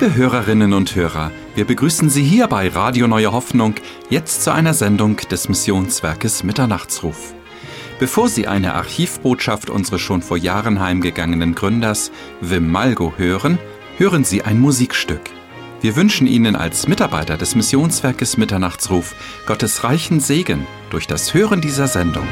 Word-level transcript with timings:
Liebe 0.00 0.14
Hörerinnen 0.14 0.74
und 0.74 0.94
Hörer, 0.94 1.32
wir 1.56 1.64
begrüßen 1.64 2.08
Sie 2.08 2.22
hier 2.22 2.46
bei 2.46 2.68
Radio 2.68 3.08
Neue 3.08 3.32
Hoffnung 3.32 3.74
jetzt 4.08 4.44
zu 4.44 4.52
einer 4.52 4.72
Sendung 4.72 5.16
des 5.16 5.48
Missionswerkes 5.48 6.44
Mitternachtsruf. 6.44 7.34
Bevor 7.98 8.28
Sie 8.28 8.46
eine 8.46 8.74
Archivbotschaft 8.74 9.70
unseres 9.70 10.00
schon 10.00 10.22
vor 10.22 10.36
Jahren 10.36 10.78
heimgegangenen 10.78 11.56
Gründers 11.56 12.12
Wim 12.40 12.70
Malgo 12.70 13.14
hören, 13.16 13.58
hören 13.96 14.22
Sie 14.22 14.42
ein 14.42 14.60
Musikstück. 14.60 15.30
Wir 15.80 15.96
wünschen 15.96 16.28
Ihnen 16.28 16.54
als 16.54 16.86
Mitarbeiter 16.86 17.36
des 17.36 17.56
Missionswerkes 17.56 18.36
Mitternachtsruf 18.36 19.16
Gottes 19.46 19.82
reichen 19.82 20.20
Segen 20.20 20.64
durch 20.90 21.08
das 21.08 21.34
Hören 21.34 21.60
dieser 21.60 21.88
Sendung. 21.88 22.28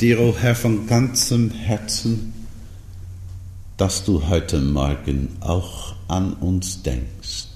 Dir, 0.00 0.20
o 0.20 0.30
oh 0.30 0.36
Herr, 0.38 0.54
von 0.54 0.86
ganzem 0.86 1.50
Herzen, 1.50 2.32
dass 3.76 4.04
du 4.04 4.28
heute 4.28 4.60
Morgen 4.60 5.28
auch 5.40 5.94
an 6.08 6.34
uns 6.34 6.82
denkst, 6.82 7.46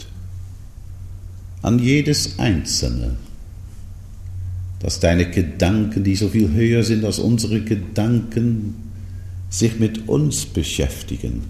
an 1.63 1.79
jedes 1.79 2.39
Einzelne, 2.39 3.17
dass 4.81 5.01
deine 5.01 5.31
Gedanken, 5.31 6.05
die 6.05 6.17
so 6.17 6.29
viel 6.29 6.51
höher 6.53 6.83
sind 6.83 7.05
als 7.05 7.19
unsere 7.19 7.63
Gedanken, 7.63 8.75
sich 9.51 9.79
mit 9.79 10.09
uns 10.09 10.47
beschäftigen 10.47 11.43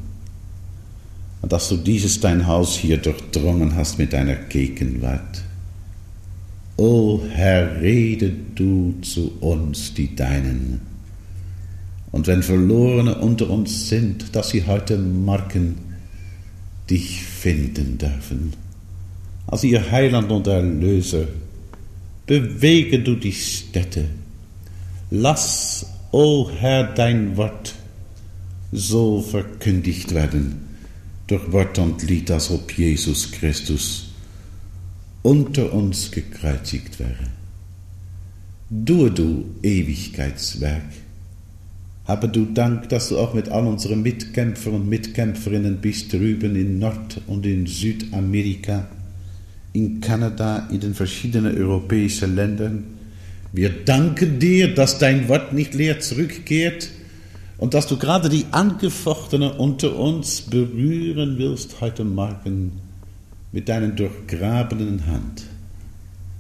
und 1.40 1.52
dass 1.52 1.68
du 1.68 1.76
dieses 1.76 2.20
dein 2.20 2.46
Haus 2.46 2.76
hier 2.76 2.98
durchdrungen 2.98 3.74
hast 3.76 3.98
mit 3.98 4.12
deiner 4.12 4.34
Gegenwart. 4.34 5.43
O 6.76 7.22
Herr, 7.30 7.80
rede 7.80 8.32
du 8.54 8.94
zu 9.00 9.32
uns, 9.40 9.94
die 9.94 10.16
Deinen. 10.16 10.80
Und 12.10 12.26
wenn 12.26 12.42
Verlorene 12.42 13.16
unter 13.18 13.48
uns 13.48 13.88
sind, 13.88 14.34
dass 14.34 14.50
sie 14.50 14.66
heute 14.66 14.98
Morgen 14.98 15.76
dich 16.90 17.22
finden 17.22 17.98
dürfen, 17.98 18.54
als 19.46 19.62
ihr 19.62 19.90
Heiland 19.90 20.32
und 20.32 20.46
Erlöser, 20.46 21.28
bewege 22.26 23.00
du 23.00 23.14
die 23.14 23.32
Städte. 23.32 24.06
Lass, 25.10 25.86
o 26.10 26.50
Herr, 26.50 26.92
dein 26.94 27.36
Wort 27.36 27.74
so 28.72 29.20
verkündigt 29.22 30.12
werden 30.12 30.60
durch 31.28 31.52
Wort 31.52 31.78
und 31.78 32.02
Lied, 32.02 32.30
als 32.30 32.50
ob 32.50 32.76
Jesus 32.76 33.30
Christus 33.30 34.13
unter 35.24 35.72
uns 35.72 36.10
gekreuzigt 36.10 37.00
wäre. 37.00 37.30
Due 38.68 39.10
du 39.10 39.46
Ewigkeitswerk, 39.62 40.84
habe 42.04 42.28
du 42.28 42.44
Dank, 42.44 42.90
dass 42.90 43.08
du 43.08 43.18
auch 43.18 43.32
mit 43.32 43.48
all 43.48 43.66
unseren 43.66 44.02
Mitkämpfern 44.02 44.74
und 44.74 44.88
Mitkämpferinnen 44.88 45.78
bist 45.78 46.12
drüben 46.12 46.54
in 46.56 46.78
Nord- 46.78 47.22
und 47.26 47.46
in 47.46 47.66
Südamerika, 47.66 48.86
in 49.72 50.02
Kanada, 50.02 50.68
in 50.70 50.80
den 50.80 50.94
verschiedenen 50.94 51.56
europäischen 51.56 52.34
Ländern. 52.34 52.84
Wir 53.50 53.70
danken 53.70 54.38
dir, 54.38 54.74
dass 54.74 54.98
dein 54.98 55.28
Wort 55.28 55.54
nicht 55.54 55.72
leer 55.72 56.00
zurückkehrt 56.00 56.90
und 57.56 57.72
dass 57.72 57.86
du 57.86 57.96
gerade 57.96 58.28
die 58.28 58.44
Angefochtenen 58.50 59.52
unter 59.52 59.98
uns 59.98 60.42
berühren 60.42 61.38
willst 61.38 61.80
heute 61.80 62.04
Morgen 62.04 62.72
mit 63.54 63.68
deiner 63.68 63.86
durchgrabenen 63.86 65.06
Hand, 65.06 65.44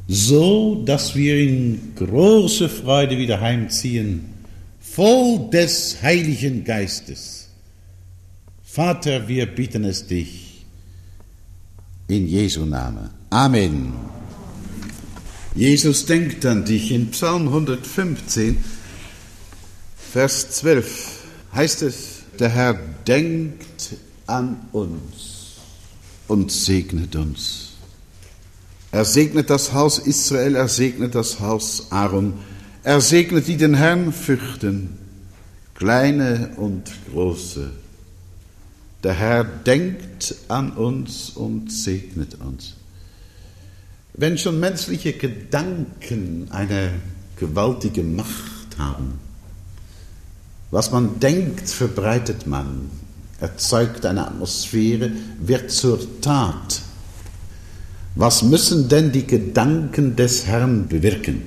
so 0.08 0.82
dass 0.84 1.14
wir 1.14 1.38
in 1.38 1.92
große 1.94 2.68
Freude 2.68 3.16
wieder 3.16 3.40
heimziehen, 3.40 4.24
voll 4.80 5.48
des 5.52 6.02
Heiligen 6.02 6.64
Geistes. 6.64 7.50
Vater, 8.64 9.28
wir 9.28 9.46
bitten 9.46 9.84
es 9.84 10.04
dich 10.08 10.64
in 12.08 12.26
Jesu 12.26 12.66
Namen. 12.66 13.10
Amen. 13.30 13.92
Jesus 15.54 16.06
denkt 16.06 16.44
an 16.44 16.64
dich. 16.64 16.90
In 16.90 17.12
Psalm 17.12 17.46
115, 17.46 18.56
Vers 20.12 20.50
12 20.50 21.20
heißt 21.54 21.82
es, 21.82 22.24
der 22.40 22.48
Herr 22.48 22.76
denkt 23.06 23.94
an 24.26 24.56
uns 24.72 25.33
und 26.28 26.50
segnet 26.50 27.16
uns. 27.16 27.72
Er 28.92 29.04
segnet 29.04 29.50
das 29.50 29.72
Haus 29.72 29.98
Israel, 29.98 30.54
er 30.54 30.68
segnet 30.68 31.14
das 31.14 31.40
Haus 31.40 31.90
Aaron, 31.90 32.34
er 32.82 33.00
segnet 33.00 33.48
die 33.48 33.56
den 33.56 33.74
Herrn 33.74 34.12
fürchten, 34.12 34.98
kleine 35.74 36.52
und 36.56 36.90
große. 37.10 37.70
Der 39.02 39.14
Herr 39.14 39.44
denkt 39.44 40.34
an 40.48 40.72
uns 40.72 41.30
und 41.30 41.72
segnet 41.72 42.40
uns. 42.40 42.74
Wenn 44.14 44.38
schon 44.38 44.60
menschliche 44.60 45.12
Gedanken 45.12 46.48
eine 46.50 46.92
gewaltige 47.36 48.02
Macht 48.02 48.78
haben, 48.78 49.18
was 50.70 50.92
man 50.92 51.20
denkt, 51.20 51.68
verbreitet 51.68 52.46
man 52.46 52.90
erzeugt 53.44 54.06
eine 54.06 54.26
Atmosphäre, 54.26 55.10
wird 55.38 55.70
zur 55.70 55.98
Tat. 56.22 56.80
Was 58.14 58.42
müssen 58.42 58.88
denn 58.88 59.12
die 59.12 59.26
Gedanken 59.26 60.16
des 60.16 60.46
Herrn 60.46 60.88
bewirken? 60.88 61.42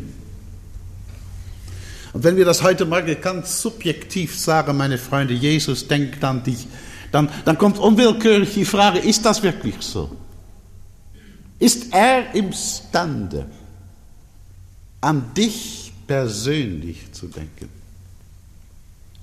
Und 2.14 2.24
wenn 2.24 2.36
wir 2.36 2.46
das 2.46 2.62
heute 2.62 2.86
Morgen 2.86 3.20
ganz 3.20 3.62
subjektiv 3.62 4.38
sagen, 4.38 4.78
meine 4.78 4.98
Freunde, 4.98 5.34
Jesus 5.34 5.88
denkt 5.88 6.24
an 6.24 6.44
dich, 6.44 6.68
dann, 7.12 7.30
dann 7.46 7.58
kommt 7.58 7.80
unwillkürlich 7.80 8.54
die 8.54 8.66
Frage, 8.66 9.00
ist 9.00 9.26
das 9.26 9.42
wirklich 9.42 9.76
so? 9.80 10.16
Ist 11.58 11.94
er 11.94 12.36
imstande, 12.36 13.48
an 15.02 15.34
dich 15.36 15.94
persönlich 16.06 17.12
zu 17.12 17.28
denken? 17.28 17.77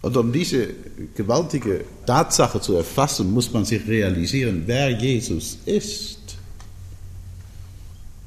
Und 0.04 0.18
um 0.18 0.30
diese 0.34 0.68
gewaltige 1.16 1.86
Tatsache 2.04 2.60
zu 2.60 2.76
erfassen, 2.76 3.32
muss 3.32 3.50
man 3.54 3.64
sich 3.64 3.88
realisieren, 3.88 4.64
wer 4.66 4.90
Jesus 4.90 5.56
ist. 5.64 6.18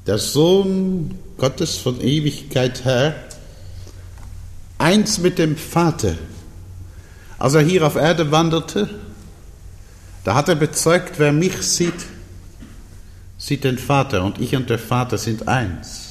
Der 0.04 0.18
Sohn 0.18 1.16
Gottes 1.36 1.76
von 1.76 2.00
Ewigkeit 2.00 2.84
her, 2.84 3.14
eins 4.78 5.18
mit 5.18 5.38
dem 5.38 5.56
Vater. 5.56 6.16
Als 7.38 7.54
er 7.54 7.62
hier 7.62 7.86
auf 7.86 7.94
Erde 7.94 8.32
wanderte, 8.32 8.90
da 10.24 10.34
hat 10.34 10.48
er 10.48 10.56
bezeugt, 10.56 11.20
wer 11.20 11.30
mich 11.30 11.62
sieht, 11.62 12.06
sieht 13.36 13.62
den 13.62 13.78
Vater 13.78 14.24
und 14.24 14.40
ich 14.40 14.56
und 14.56 14.68
der 14.68 14.80
Vater 14.80 15.16
sind 15.16 15.46
eins. 15.46 16.07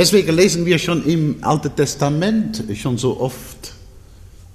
Deswegen 0.00 0.34
lesen 0.34 0.64
wir 0.64 0.78
schon 0.78 1.04
im 1.04 1.44
Alten 1.44 1.76
Testament 1.76 2.64
schon 2.74 2.96
so 2.96 3.20
oft, 3.20 3.74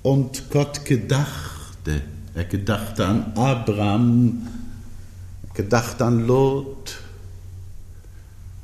und 0.01 0.49
Gott 0.49 0.83
gedachte, 0.85 2.01
er 2.33 2.45
gedachte 2.45 3.05
an 3.05 3.31
Abraham, 3.35 4.47
gedachte 5.53 6.03
an 6.03 6.25
Lot, 6.25 6.97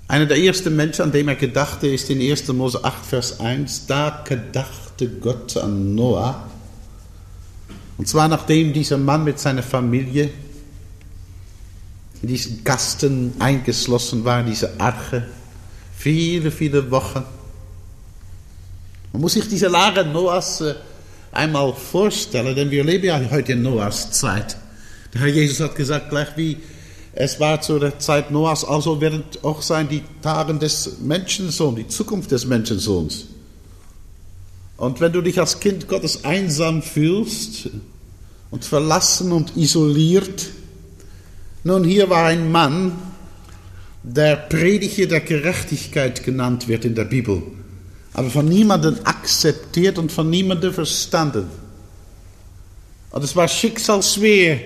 Einer 0.07 0.25
der 0.25 0.39
ersten 0.39 0.75
Menschen, 0.75 1.03
an 1.03 1.11
dem 1.11 1.27
er 1.27 1.35
gedachte, 1.35 1.85
ist 1.85 2.09
in 2.09 2.19
1. 2.19 2.47
Mose 2.47 2.83
8, 2.83 3.05
Vers 3.05 3.39
1. 3.39 3.85
Da 3.85 4.23
gedachte 4.27 5.07
Gott 5.07 5.55
an 5.57 5.93
Noah. 5.93 6.49
Und 7.99 8.07
zwar 8.07 8.27
nachdem 8.27 8.73
dieser 8.73 8.97
Mann 8.97 9.23
mit 9.23 9.37
seiner 9.37 9.61
Familie 9.61 10.31
in 12.23 12.27
diesen 12.27 12.63
Kasten 12.63 13.35
eingeschlossen 13.37 14.25
war, 14.25 14.39
in 14.39 14.47
diese 14.47 14.79
Arche, 14.79 15.27
viele, 16.01 16.49
viele 16.49 16.89
Wochen. 16.89 17.23
Man 19.13 19.21
muss 19.21 19.33
sich 19.33 19.47
diese 19.47 19.67
Lage 19.67 20.03
Noahs 20.03 20.61
äh, 20.61 20.73
einmal 21.31 21.73
vorstellen, 21.73 22.55
denn 22.55 22.71
wir 22.71 22.83
leben 22.83 23.05
ja 23.05 23.21
heute 23.29 23.51
in 23.51 23.61
Noahs 23.61 24.11
Zeit. 24.11 24.57
Der 25.13 25.21
Herr 25.21 25.27
Jesus 25.27 25.59
hat 25.59 25.75
gesagt, 25.75 26.09
gleich 26.09 26.29
wie 26.37 26.57
es 27.13 27.39
war 27.39 27.61
zu 27.61 27.77
der 27.77 27.99
Zeit 27.99 28.31
Noahs, 28.31 28.63
also 28.63 28.99
werden 28.99 29.23
auch 29.43 29.61
sein 29.61 29.89
die 29.89 30.03
Tage 30.21 30.55
des 30.55 30.99
Menschensohns, 31.01 31.77
die 31.77 31.87
Zukunft 31.87 32.31
des 32.31 32.45
Menschensohns. 32.45 33.25
Und 34.77 35.01
wenn 35.01 35.11
du 35.11 35.21
dich 35.21 35.39
als 35.39 35.59
Kind 35.59 35.87
Gottes 35.87 36.23
einsam 36.23 36.81
fühlst 36.81 37.69
und 38.49 38.65
verlassen 38.65 39.31
und 39.33 39.55
isoliert, 39.55 40.47
nun 41.63 41.83
hier 41.83 42.09
war 42.09 42.25
ein 42.25 42.51
Mann, 42.51 42.93
der 44.03 44.35
Prediger 44.35 45.05
der 45.05 45.21
Gerechtigkeit 45.21 46.23
genannt 46.23 46.67
wird 46.67 46.85
in 46.85 46.95
der 46.95 47.05
Bibel, 47.05 47.43
aber 48.13 48.29
von 48.29 48.47
niemandem 48.47 48.97
akzeptiert 49.03 49.97
und 49.97 50.11
von 50.11 50.29
niemandem 50.29 50.73
verstanden. 50.73 51.47
Und 53.11 53.23
es 53.23 53.35
war 53.35 53.47
schicksalsschwer, 53.47 54.59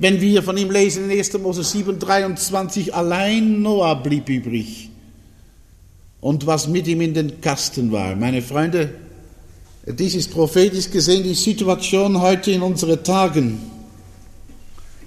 wenn 0.00 0.20
wir 0.20 0.42
von 0.42 0.56
ihm 0.56 0.70
lesen 0.70 1.10
in 1.10 1.18
1. 1.18 1.38
Mose 1.38 1.62
7, 1.62 1.98
23, 1.98 2.94
allein 2.94 3.62
Noah 3.62 4.02
blieb 4.02 4.28
übrig 4.28 4.90
und 6.20 6.46
was 6.46 6.68
mit 6.68 6.86
ihm 6.88 7.00
in 7.00 7.14
den 7.14 7.40
Kasten 7.40 7.92
war. 7.92 8.16
Meine 8.16 8.42
Freunde, 8.42 8.90
dies 9.86 10.14
ist 10.14 10.32
prophetisch 10.32 10.90
gesehen 10.90 11.22
die 11.22 11.34
Situation 11.34 12.20
heute 12.20 12.50
in 12.50 12.62
unseren 12.62 13.02
Tagen. 13.04 13.60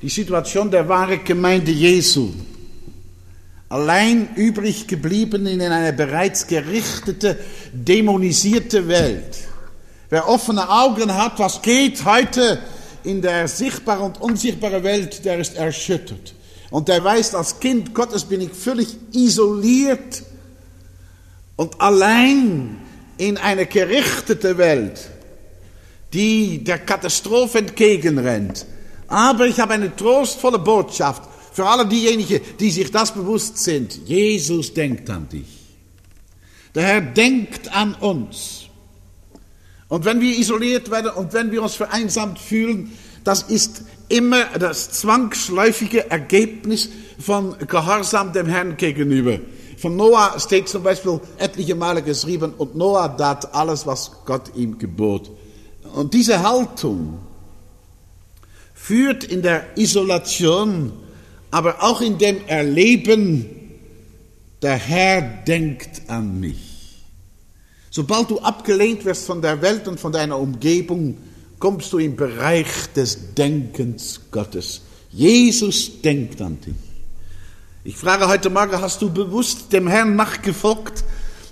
Die 0.01 0.09
Situation 0.09 0.69
der 0.69 0.87
wahren 0.87 1.23
Gemeinde 1.23 1.71
Jesu. 1.71 2.31
Allein 3.69 4.29
übrig 4.35 4.87
geblieben 4.87 5.45
in 5.45 5.61
einer 5.61 5.91
bereits 5.91 6.47
gerichtete, 6.47 7.37
dämonisierte 7.73 8.87
Welt. 8.87 9.39
Wer 10.09 10.29
offene 10.29 10.69
Augen 10.69 11.13
hat, 11.13 11.37
was 11.37 11.61
geht 11.61 12.05
heute 12.05 12.59
in 13.03 13.21
der 13.21 13.47
sichtbaren 13.49 14.03
und 14.03 14.21
unsichtbaren 14.21 14.83
Welt, 14.83 15.25
der 15.25 15.39
ist 15.39 15.57
erschüttert. 15.57 16.33
Und 16.69 16.87
der 16.87 17.03
weiß, 17.03 17.35
als 17.35 17.59
Kind 17.59 17.93
Gottes 17.93 18.23
bin 18.23 18.39
ich 18.41 18.51
völlig 18.51 18.87
isoliert 19.11 20.23
und 21.57 21.79
allein 21.81 22.77
in 23.17 23.37
eine 23.37 23.65
gerichtete 23.65 24.57
Welt, 24.57 25.09
die 26.13 26.63
der 26.63 26.79
Katastrophe 26.79 27.59
entgegenrennt. 27.59 28.65
Aber 29.07 29.45
ich 29.45 29.59
habe 29.59 29.73
eine 29.73 29.93
trostvolle 29.93 30.59
Botschaft 30.59 31.23
für 31.57 31.65
alle 31.65 31.87
diejenigen, 31.87 32.39
die 32.59 32.69
sich 32.69 32.91
das 32.91 33.11
bewusst 33.11 33.57
sind. 33.57 34.01
Jesus 34.05 34.75
denkt 34.75 35.09
an 35.09 35.27
dich. 35.27 35.47
Der 36.75 36.83
Herr 36.83 37.01
denkt 37.01 37.73
an 37.73 37.95
uns. 37.95 38.65
Und 39.87 40.05
wenn 40.05 40.21
wir 40.21 40.37
isoliert 40.37 40.91
werden 40.91 41.09
und 41.13 41.33
wenn 41.33 41.51
wir 41.51 41.63
uns 41.63 41.73
vereinsamt 41.73 42.37
fühlen, 42.37 42.95
das 43.23 43.41
ist 43.41 43.85
immer 44.07 44.45
das 44.59 44.91
zwangsläufige 44.91 46.11
Ergebnis 46.11 46.89
von 47.17 47.57
Gehorsam 47.57 48.33
dem 48.33 48.45
Herrn 48.45 48.77
gegenüber. 48.77 49.39
Von 49.79 49.95
Noah 49.95 50.39
steht 50.39 50.69
zum 50.69 50.83
Beispiel 50.83 51.19
etliche 51.39 51.73
Male 51.73 52.03
geschrieben, 52.03 52.53
und 52.55 52.75
Noah 52.75 53.17
tat 53.17 53.55
alles, 53.55 53.87
was 53.87 54.11
Gott 54.27 54.55
ihm 54.55 54.77
gebot. 54.77 55.31
Und 55.95 56.13
diese 56.13 56.43
Haltung 56.43 57.17
führt 58.75 59.23
in 59.23 59.41
der 59.41 59.75
Isolation, 59.75 60.93
aber 61.51 61.83
auch 61.83 62.01
in 62.01 62.17
dem 62.17 62.45
Erleben, 62.47 63.45
der 64.61 64.75
Herr 64.75 65.21
denkt 65.21 66.01
an 66.07 66.39
mich. 66.39 67.03
Sobald 67.89 68.29
du 68.29 68.39
abgelehnt 68.39 69.05
wirst 69.05 69.25
von 69.25 69.41
der 69.41 69.61
Welt 69.61 69.87
und 69.87 69.99
von 69.99 70.11
deiner 70.11 70.37
Umgebung, 70.37 71.17
kommst 71.59 71.91
du 71.93 71.97
im 71.97 72.15
Bereich 72.15 72.67
des 72.95 73.33
Denkens 73.33 74.21
Gottes. 74.31 74.81
Jesus 75.11 76.01
denkt 76.01 76.41
an 76.41 76.59
dich. 76.61 76.75
Ich 77.83 77.95
frage 77.95 78.27
heute 78.27 78.49
Morgen, 78.49 78.79
hast 78.81 79.01
du 79.01 79.09
bewusst 79.09 79.71
dem 79.71 79.87
Herrn 79.87 80.15
nachgefolgt 80.15 81.03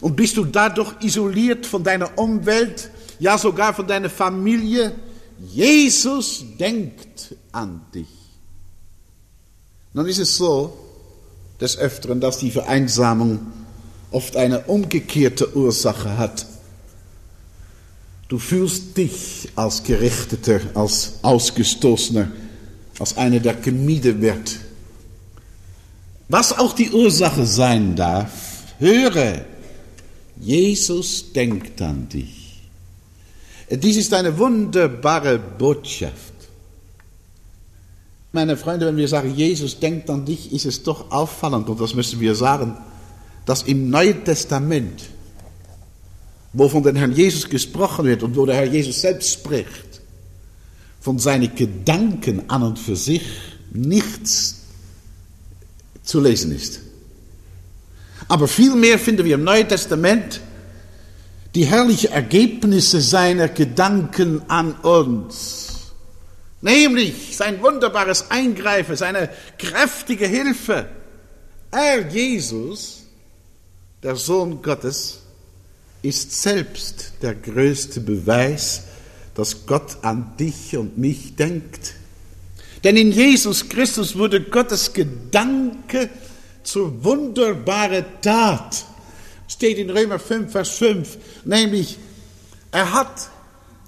und 0.02 0.16
bist 0.16 0.38
du 0.38 0.46
dadurch 0.46 0.94
isoliert 1.02 1.66
von 1.66 1.84
deiner 1.84 2.18
Umwelt, 2.18 2.92
ja 3.20 3.38
sogar 3.38 3.74
von 3.74 3.88
deiner 3.88 4.10
Familie? 4.10 4.94
Jesus 5.40 6.44
denkt 6.60 7.36
an 7.52 7.82
dich. 7.94 8.15
Nun 9.96 10.08
ist 10.08 10.20
es 10.20 10.36
so, 10.36 10.78
des 11.62 11.78
Öfteren, 11.78 12.20
dass 12.20 12.40
die 12.40 12.52
Vereinsamung 12.52 13.40
oft 14.12 14.36
eine 14.36 14.60
umgekehrte 14.66 15.56
Ursache 15.56 16.18
hat. 16.18 16.46
Du 18.28 18.38
fühlst 18.38 18.98
dich 18.98 19.48
als 19.56 19.84
Gerichteter, 19.84 20.60
als 20.74 21.14
Ausgestoßener, 21.22 22.30
als 23.00 23.16
einer, 23.16 23.40
der 23.40 23.54
gemieden 23.54 24.22
wird. 24.22 24.60
Was 26.28 26.52
auch 26.52 26.74
die 26.74 26.92
Ursache 26.92 27.46
sein 27.46 27.96
darf, 27.96 28.34
höre, 28.80 29.46
Jesus 30.38 31.32
denkt 31.32 31.82
an 31.82 32.10
dich. 32.10 32.64
Dies 33.70 33.96
ist 33.96 34.14
eine 34.14 34.38
wunderbare 34.38 35.40
Botschaft. 35.40 36.35
Meine 38.36 38.58
Freunde, 38.58 38.86
wenn 38.86 38.98
wir 38.98 39.08
sagen, 39.08 39.34
Jesus 39.34 39.80
denkt 39.80 40.10
an 40.10 40.26
dich, 40.26 40.52
ist 40.52 40.66
es 40.66 40.84
doch 40.84 41.10
auffallend, 41.10 41.70
und 41.70 41.80
das 41.80 41.94
müssen 41.94 42.20
wir 42.20 42.36
sagen, 42.36 42.76
dass 43.46 43.64
im 43.64 43.90
Neuen 43.90 44.26
Testament, 44.26 45.04
wo 46.52 46.68
von 46.68 46.84
den 46.84 46.98
Herrn 46.98 47.14
Jesus 47.14 47.48
gesprochen 47.48 48.04
wird 48.04 48.24
und 48.24 48.36
wo 48.36 48.46
der 48.46 48.58
Herr 48.58 48.66
Jesus 48.66 49.00
selbst 49.00 49.32
spricht, 49.32 50.02
von 51.00 51.18
seinen 51.18 51.56
Gedanken 51.56 52.50
an 52.50 52.64
und 52.64 52.78
für 52.78 52.98
sich 52.98 53.22
nichts 53.72 54.64
zu 56.04 56.20
lesen 56.20 56.54
ist. 56.54 56.82
Aber 58.28 58.50
vielmehr 58.50 59.00
finden 59.00 59.24
wir 59.24 59.36
im 59.36 59.46
Neuen 59.46 59.70
Testament 59.70 60.42
die 61.56 61.66
herrlichen 61.66 62.12
Ergebnisse 62.12 63.00
seiner 63.00 63.48
Gedanken 63.48 64.42
an 64.50 64.74
uns. 64.74 65.75
Nämlich 66.66 67.38
sein 67.38 67.62
wunderbares 67.62 68.32
Eingreifen, 68.32 68.96
seine 68.96 69.30
kräftige 69.60 70.26
Hilfe. 70.26 70.90
Er, 71.70 72.08
Jesus, 72.08 73.04
der 74.02 74.16
Sohn 74.16 74.64
Gottes, 74.64 75.20
ist 76.02 76.42
selbst 76.42 77.14
der 77.22 77.36
größte 77.36 78.00
Beweis, 78.00 78.82
dass 79.36 79.68
Gott 79.68 79.98
an 80.02 80.36
dich 80.40 80.76
und 80.76 80.98
mich 80.98 81.36
denkt. 81.36 81.94
Denn 82.84 82.98
in 82.98 83.12
Jesus 83.12 83.70
Christus 83.70 84.18
wurde 84.18 84.42
Gottes 84.42 84.92
Gedanke 84.92 86.10
zur 86.64 87.04
wunderbaren 87.04 88.06
Tat. 88.24 88.86
Steht 89.48 89.78
in 89.78 89.92
Römer 89.92 90.18
5, 90.18 90.52
Vers 90.52 90.70
5, 90.72 91.18
nämlich 91.44 92.00
er 92.72 92.92
hat 92.92 93.30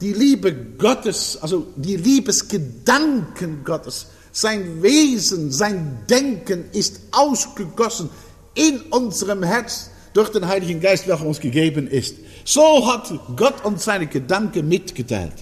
die 0.01 0.13
Liebe 0.13 0.53
Gottes, 0.77 1.37
also 1.41 1.67
die 1.75 1.97
Liebesgedanken 1.97 3.63
Gottes, 3.63 4.07
sein 4.31 4.83
Wesen, 4.83 5.51
sein 5.51 6.03
Denken 6.07 6.65
ist 6.71 7.01
ausgegossen 7.11 8.09
in 8.53 8.81
unserem 8.91 9.43
Herz 9.43 9.89
durch 10.13 10.29
den 10.29 10.47
Heiligen 10.47 10.79
Geist, 10.79 11.07
welcher 11.07 11.25
uns 11.25 11.39
gegeben 11.39 11.87
ist. 11.87 12.15
So 12.45 12.91
hat 12.91 13.11
Gott 13.35 13.65
uns 13.65 13.83
seine 13.83 14.07
Gedanken 14.07 14.67
mitgeteilt. 14.67 15.33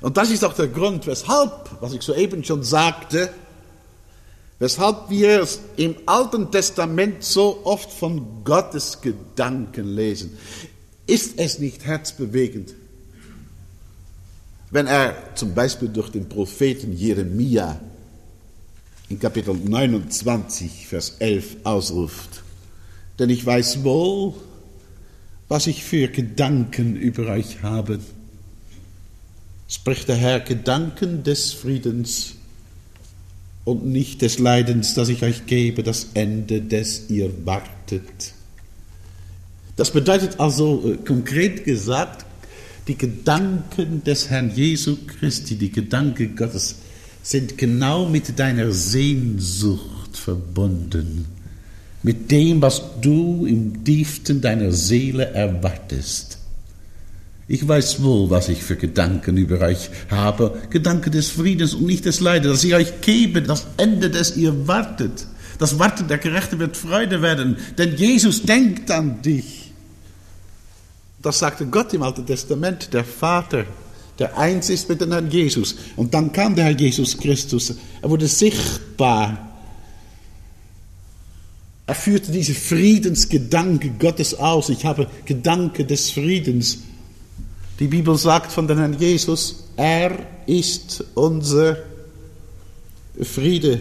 Und 0.00 0.16
das 0.16 0.30
ist 0.30 0.44
auch 0.44 0.54
der 0.54 0.68
Grund, 0.68 1.06
weshalb, 1.06 1.70
was 1.80 1.92
ich 1.92 2.02
soeben 2.02 2.42
schon 2.44 2.62
sagte, 2.62 3.30
weshalb 4.58 5.10
wir 5.10 5.46
im 5.76 5.96
Alten 6.06 6.50
Testament 6.50 7.24
so 7.24 7.60
oft 7.64 7.90
von 7.90 8.44
Gottes 8.44 9.00
Gedanken 9.00 9.94
lesen. 9.94 10.38
Ist 11.10 11.40
es 11.40 11.58
nicht 11.58 11.86
herzbewegend, 11.86 12.72
wenn 14.70 14.86
er 14.86 15.16
zum 15.34 15.54
Beispiel 15.54 15.88
durch 15.88 16.10
den 16.10 16.28
Propheten 16.28 16.92
Jeremia 16.92 17.80
in 19.08 19.18
Kapitel 19.18 19.56
29, 19.56 20.86
Vers 20.86 21.16
11 21.18 21.56
ausruft, 21.64 22.44
denn 23.18 23.28
ich 23.28 23.44
weiß 23.44 23.82
wohl, 23.82 24.34
was 25.48 25.66
ich 25.66 25.82
für 25.82 26.06
Gedanken 26.06 26.94
über 26.94 27.26
euch 27.32 27.60
habe, 27.64 27.98
spricht 29.66 30.06
der 30.06 30.16
Herr 30.16 30.38
Gedanken 30.38 31.24
des 31.24 31.52
Friedens 31.52 32.36
und 33.64 33.84
nicht 33.84 34.22
des 34.22 34.38
Leidens, 34.38 34.94
das 34.94 35.08
ich 35.08 35.24
euch 35.24 35.46
gebe, 35.46 35.82
das 35.82 36.10
Ende, 36.14 36.60
des 36.62 37.10
ihr 37.10 37.44
wartet. 37.44 38.34
Das 39.80 39.92
bedeutet 39.92 40.38
also 40.38 40.84
äh, 40.84 40.98
konkret 41.06 41.64
gesagt, 41.64 42.26
die 42.86 42.98
Gedanken 42.98 44.04
des 44.04 44.28
Herrn 44.28 44.52
Jesu 44.54 44.98
Christi, 45.06 45.56
die 45.56 45.72
Gedanken 45.72 46.36
Gottes, 46.36 46.76
sind 47.22 47.56
genau 47.56 48.06
mit 48.06 48.38
deiner 48.38 48.72
Sehnsucht 48.72 50.18
verbunden, 50.18 51.24
mit 52.02 52.30
dem, 52.30 52.60
was 52.60 52.82
du 53.00 53.46
im 53.46 53.82
tiefsten 53.82 54.42
deiner 54.42 54.70
Seele 54.70 55.30
erwartest. 55.30 56.36
Ich 57.48 57.66
weiß 57.66 58.02
wohl, 58.02 58.28
was 58.28 58.50
ich 58.50 58.62
für 58.62 58.76
Gedanken 58.76 59.38
über 59.38 59.62
euch 59.62 59.88
habe, 60.10 60.58
Gedanken 60.68 61.10
des 61.10 61.30
Friedens 61.30 61.72
und 61.72 61.86
nicht 61.86 62.04
des 62.04 62.20
Leides, 62.20 62.52
dass 62.52 62.64
ich 62.64 62.74
euch 62.74 63.00
gebe, 63.00 63.40
das 63.40 63.66
Ende, 63.78 64.10
das 64.10 64.36
ihr 64.36 64.68
wartet. 64.68 65.26
Das 65.58 65.78
Warten 65.78 66.06
der 66.06 66.18
Gerechte 66.18 66.58
wird 66.58 66.76
Freude 66.76 67.22
werden, 67.22 67.56
denn 67.78 67.96
Jesus 67.96 68.42
denkt 68.42 68.90
an 68.90 69.22
dich. 69.22 69.59
Das 71.22 71.38
sagte 71.38 71.66
Gott 71.66 71.92
im 71.92 72.02
Alten 72.02 72.24
Testament, 72.26 72.92
der 72.92 73.04
Vater 73.04 73.66
der 74.20 74.36
eins 74.36 74.68
ist 74.68 74.88
mit 74.90 75.00
dem 75.00 75.12
Herrn 75.12 75.30
Jesus. 75.30 75.74
Und 75.96 76.12
dann 76.12 76.30
kam 76.30 76.54
der 76.54 76.66
Herr 76.66 76.76
Jesus 76.76 77.16
Christus. 77.16 77.74
Er 78.02 78.10
wurde 78.10 78.28
sichtbar. 78.28 79.48
Er 81.86 81.94
führte 81.94 82.30
diese 82.30 82.54
Friedensgedanke 82.54 83.90
Gottes 83.98 84.38
aus. 84.38 84.68
Ich 84.68 84.84
habe 84.84 85.08
Gedanke 85.24 85.86
des 85.86 86.10
Friedens. 86.10 86.80
Die 87.80 87.86
Bibel 87.86 88.16
sagt 88.18 88.52
von 88.52 88.68
dem 88.68 88.78
Herrn 88.78 88.98
Jesus, 88.98 89.64
er 89.76 90.12
ist 90.44 91.02
unser 91.14 91.78
Friede. 93.22 93.80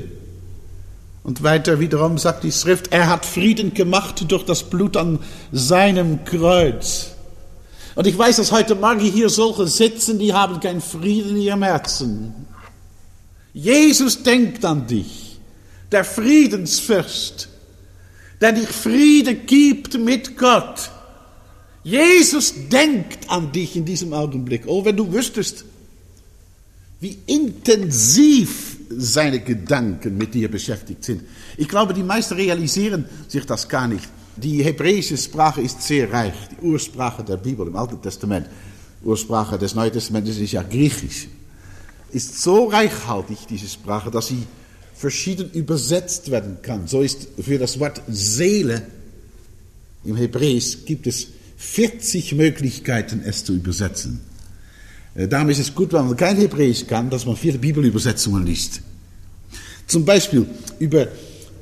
Und 1.22 1.43
weiter 1.43 1.81
wiederum 1.81 2.17
sagt 2.17 2.46
die 2.46 2.53
Schrift, 2.53 2.93
er 2.93 3.10
hat 3.10 3.25
Frieden 3.25 3.74
gemacht 3.74 4.24
durch 4.29 4.46
das 4.46 4.63
Blut 4.63 4.96
an 4.96 5.19
seinem 5.51 6.24
Kreuz. 6.24 7.12
Und 8.00 8.08
ich 8.08 8.18
weiß, 8.18 8.38
dass 8.38 8.53
heute 8.53 8.75
Morgen 8.75 9.01
hier 9.01 9.27
solche 9.27 9.68
sitzen, 9.68 10.20
die 10.20 10.32
haben 10.32 10.62
keinen 10.62 10.79
Frieden 10.79 11.32
in 11.32 11.41
ihrem 11.41 11.63
Herzen. 11.63 12.34
Jesus 13.51 14.24
denkt 14.24 14.63
an 14.63 14.88
dich, 14.88 15.38
der 15.91 16.06
Friedensfürst, 16.06 17.50
der 18.39 18.53
dich 18.53 18.70
Friede 18.70 19.36
gibt 19.36 20.00
mit 20.00 20.38
Gott. 20.38 20.89
Jesus 21.84 22.53
denkt 22.72 23.29
an 23.29 23.51
dich 23.51 23.75
in 23.75 23.84
diesem 23.84 24.13
Augenblick. 24.13 24.63
Oh, 24.65 24.86
wenn 24.86 24.96
du 24.96 25.12
wüsstest, 25.12 25.65
wie 27.01 27.20
intensiv 27.25 28.77
seine 28.91 29.41
Gedanken 29.41 30.18
mit 30.18 30.34
dir 30.34 30.50
beschäftigt 30.50 31.03
sind. 31.03 31.24
Ich 31.58 31.68
glaube, 31.68 31.94
die 31.94 32.03
meisten 32.03 32.36
realisieren 32.36 33.03
sich 33.27 33.46
das 33.46 33.68
gar 33.68 33.89
nicht. 33.89 34.08
Die 34.41 34.63
hebräische 34.63 35.17
Sprache 35.17 35.62
ist 35.62 35.81
sehr 35.81 36.12
reich, 36.12 36.34
die 36.51 36.65
Ursprache 36.65 37.24
der 37.24 37.38
Bibel 37.38 37.67
im 37.67 37.75
Alten 37.75 38.01
Testament. 38.01 38.48
Ursprache 39.03 39.58
des 39.58 39.75
Neuen 39.75 39.91
Testamentes 39.91 40.38
ist 40.38 40.51
ja 40.51 40.63
Griechisch. 40.63 41.27
Ist 42.12 42.41
so 42.41 42.65
reichhaltig, 42.65 43.39
diese 43.50 43.67
Sprache, 43.67 44.10
dass 44.12 44.27
sie 44.27 44.43
verschieden 44.96 45.51
übersetzt 45.51 46.31
werden 46.31 46.58
kann. 46.62 46.88
So 46.88 47.01
ist 47.01 47.27
für 47.39 47.58
das 47.58 47.79
Wort 47.79 48.01
Seele 48.08 48.84
im 50.03 50.15
Hebräisch 50.15 50.86
gibt 50.86 51.08
es 51.08 51.27
40 51.58 52.36
Möglichkeiten, 52.36 53.22
es 53.25 53.43
zu 53.43 53.53
übersetzen. 53.53 54.22
Äh, 55.15 55.27
darum 55.27 55.50
ist 55.50 55.60
es 55.60 55.75
gut, 55.75 55.91
wenn 55.93 56.08
man 56.08 56.15
kein 56.15 56.38
Hebräisch 56.38 56.88
kann, 56.88 57.10
dass 57.10 57.25
man 57.25 57.36
viele 57.36 57.58
Bibelübersetzungen 57.58 58.46
liest. 58.46 58.81
Zum 59.88 60.05
Beispiel 60.05 60.46
über 60.79 61.08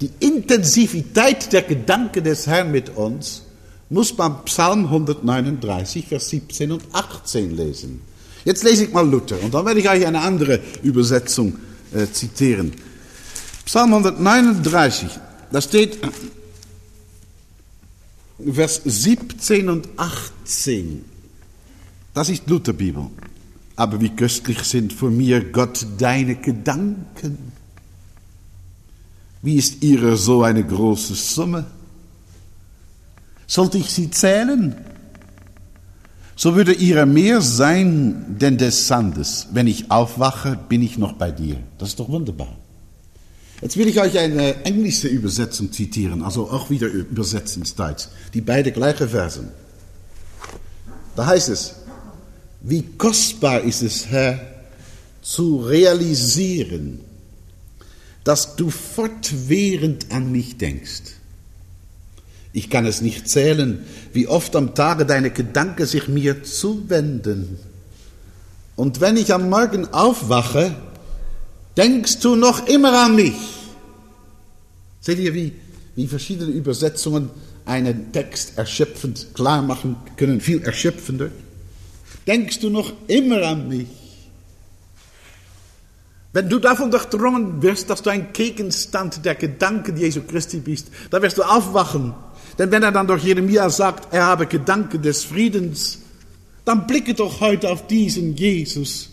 die 0.02 0.12
Intensivität 0.20 1.52
der 1.52 1.64
Gedanken 1.64 2.24
des 2.24 2.48
Herrn 2.48 2.72
mit 2.72 2.96
uns 2.96 3.44
muss 3.90 4.18
man 4.18 4.44
Psalm 4.46 4.86
139, 4.86 6.08
Vers 6.08 6.30
17 6.30 6.72
und 6.72 6.84
18 6.92 7.56
lesen. 7.56 8.02
Jetzt 8.46 8.64
lese 8.64 8.86
ich 8.86 8.94
mal 8.94 9.08
Luther 9.08 9.42
und 9.42 9.54
dann 9.54 9.66
werde 9.66 9.80
ich 9.80 9.90
euch 9.90 10.06
eine 10.06 10.22
andere 10.22 10.60
Übersetzung 10.84 11.58
äh, 11.94 12.06
zitieren. 12.12 12.74
Psalm 13.66 13.94
139, 13.94 15.10
da 15.52 15.62
steht 15.62 16.00
Vers 18.54 18.82
17 18.86 19.70
und 19.70 19.90
18. 19.98 21.04
Das 22.14 22.30
ist 22.30 22.48
Lutherbibel. 22.50 23.08
Aber 23.76 24.02
wie 24.02 24.10
köstlich 24.10 24.64
sind 24.64 24.94
vor 24.94 25.12
mir, 25.12 25.44
Gott, 25.52 25.86
deine 25.98 26.36
Gedanken. 26.36 27.52
Wie 29.42 29.56
ist 29.56 29.84
ihre 29.84 30.18
so 30.18 30.44
eine 30.44 30.64
große 30.64 31.16
Summe? 31.16 31.66
Sollte 33.46 33.78
ich 33.78 33.92
sie 33.92 34.10
zählen? 34.10 34.76
So 36.36 36.56
würde 36.56 36.74
ihre 36.74 37.06
mehr 37.06 37.42
sein 37.42 38.38
denn 38.40 38.58
des 38.58 38.88
Sandes. 38.88 39.48
Wenn 39.52 39.68
ich 39.68 39.90
aufwache, 39.90 40.60
bin 40.70 40.82
ich 40.82 40.98
noch 40.98 41.14
bei 41.14 41.32
dir. 41.32 41.58
Das 41.78 41.90
ist 41.90 42.00
doch 42.00 42.10
wunderbar. 42.10 42.56
Jetzt 43.62 43.76
will 43.76 43.88
ich 43.88 44.00
euch 44.00 44.20
eine 44.20 44.64
englische 44.66 45.08
Übersetzung 45.08 45.72
zitieren, 45.72 46.22
also 46.22 46.52
auch 46.52 46.70
wieder 46.70 46.88
übersetzt 46.88 47.58
ins 47.58 47.74
Deutsch. 47.74 48.08
Die 48.36 48.42
beide 48.42 48.72
gleiche 48.72 49.08
Versen. 49.08 49.50
Da 51.16 51.26
heißt 51.26 51.50
es, 51.50 51.74
wie 52.62 52.84
kostbar 52.84 53.62
ist 53.62 53.82
es, 53.82 54.06
Herr, 54.08 54.40
zu 55.24 55.58
realisieren, 55.58 57.00
dass 58.28 58.58
du 58.58 58.70
fortwährend 58.70 60.12
an 60.12 60.34
mich 60.34 60.58
denkst. 60.58 61.14
Ich 62.52 62.70
kann 62.70 62.86
es 62.86 63.00
nicht 63.00 63.30
zählen, 63.30 63.86
wie 64.12 64.28
oft 64.28 64.54
am 64.58 64.76
Tage 64.76 65.06
deine 65.06 65.32
Gedanken 65.32 65.86
sich 65.86 66.10
mir 66.10 66.44
zuwenden. 66.44 67.58
Und 68.76 69.00
wenn 69.00 69.16
ich 69.16 69.34
am 69.34 69.50
Morgen 69.50 69.88
aufwache, 69.94 70.76
denkst 71.78 72.20
du 72.20 72.36
noch 72.36 72.68
immer 72.68 73.06
an 73.06 73.16
mich. 73.16 73.38
Seht 75.00 75.20
ihr, 75.20 75.34
wie, 75.34 75.54
wie 75.96 76.08
verschiedene 76.08 76.52
Übersetzungen 76.52 77.30
einen 77.64 78.12
Text 78.12 78.58
erschöpfend 78.58 79.36
klar 79.36 79.62
machen 79.62 79.96
können, 80.18 80.42
viel 80.42 80.62
erschöpfender? 80.64 81.32
Denkst 82.28 82.60
du 82.60 82.70
noch 82.70 82.92
immer 83.08 83.44
an 83.44 83.70
mich? 83.70 84.07
Wenn 86.38 86.50
du 86.50 86.60
davon 86.60 86.92
durchdrungen 86.92 87.64
wirst, 87.64 87.90
dass 87.90 88.04
du 88.04 88.12
ein 88.12 88.32
Gegenstand 88.32 89.26
der 89.26 89.34
Gedanken 89.34 89.98
Jesu 89.98 90.22
Christi 90.22 90.60
bist, 90.60 90.90
dann 91.10 91.24
wirst 91.24 91.40
du 91.40 91.42
aufwachen. 91.42 92.14
Denn 92.60 92.70
wenn 92.70 92.84
er 92.84 92.92
dann 92.92 93.08
durch 93.08 93.24
Jeremia 93.24 93.72
sagt, 93.72 94.14
er 94.14 94.28
habe 94.28 94.46
Gedanken 94.46 95.02
des 95.02 95.24
Friedens, 95.24 95.98
dann 96.64 96.86
blicke 96.86 97.16
doch 97.16 97.42
heute 97.42 97.72
auf 97.72 97.88
diesen 97.88 98.36
Jesus, 98.36 99.10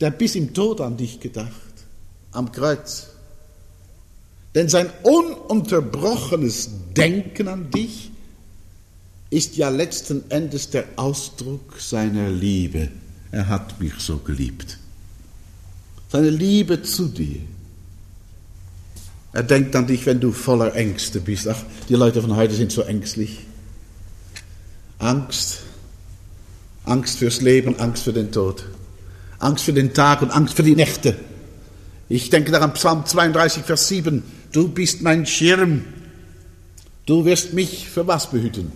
der 0.00 0.10
bis 0.10 0.34
im 0.34 0.52
Tod 0.52 0.80
an 0.80 0.96
dich 0.96 1.20
gedacht, 1.20 1.52
am 2.32 2.50
Kreuz. 2.50 3.06
Denn 4.56 4.68
sein 4.68 4.90
ununterbrochenes 5.04 6.70
Denken 6.96 7.46
an 7.46 7.70
dich 7.70 8.10
ist 9.30 9.56
ja 9.56 9.68
letzten 9.68 10.28
Endes 10.28 10.70
der 10.70 10.86
Ausdruck 10.96 11.78
seiner 11.78 12.30
Liebe. 12.30 12.88
Er 13.30 13.46
hat 13.46 13.80
mich 13.80 13.94
so 14.00 14.16
geliebt 14.16 14.80
seine 16.16 16.30
Liebe 16.30 16.82
zu 16.82 17.08
dir. 17.08 17.40
Er 19.32 19.42
denkt 19.42 19.76
an 19.76 19.86
dich, 19.86 20.06
wenn 20.06 20.18
du 20.18 20.32
voller 20.32 20.74
Ängste 20.74 21.20
bist. 21.20 21.46
Ach, 21.46 21.62
die 21.90 21.94
Leute 21.94 22.22
von 22.22 22.34
heute 22.36 22.54
sind 22.54 22.72
so 22.72 22.80
ängstlich. 22.82 23.40
Angst. 24.98 25.58
Angst 26.84 27.18
fürs 27.18 27.42
Leben, 27.42 27.78
Angst 27.78 28.04
für 28.04 28.14
den 28.14 28.32
Tod. 28.32 28.64
Angst 29.38 29.64
für 29.64 29.74
den 29.74 29.92
Tag 29.92 30.22
und 30.22 30.30
Angst 30.30 30.54
für 30.54 30.62
die 30.62 30.74
Nächte. 30.74 31.16
Ich 32.08 32.30
denke 32.30 32.50
daran 32.50 32.72
Psalm 32.72 33.04
32, 33.04 33.64
Vers 33.64 33.88
7. 33.88 34.22
Du 34.52 34.68
bist 34.68 35.02
mein 35.02 35.26
Schirm. 35.26 35.84
Du 37.04 37.26
wirst 37.26 37.52
mich 37.52 37.90
für 37.90 38.06
was 38.06 38.30
behüten? 38.30 38.72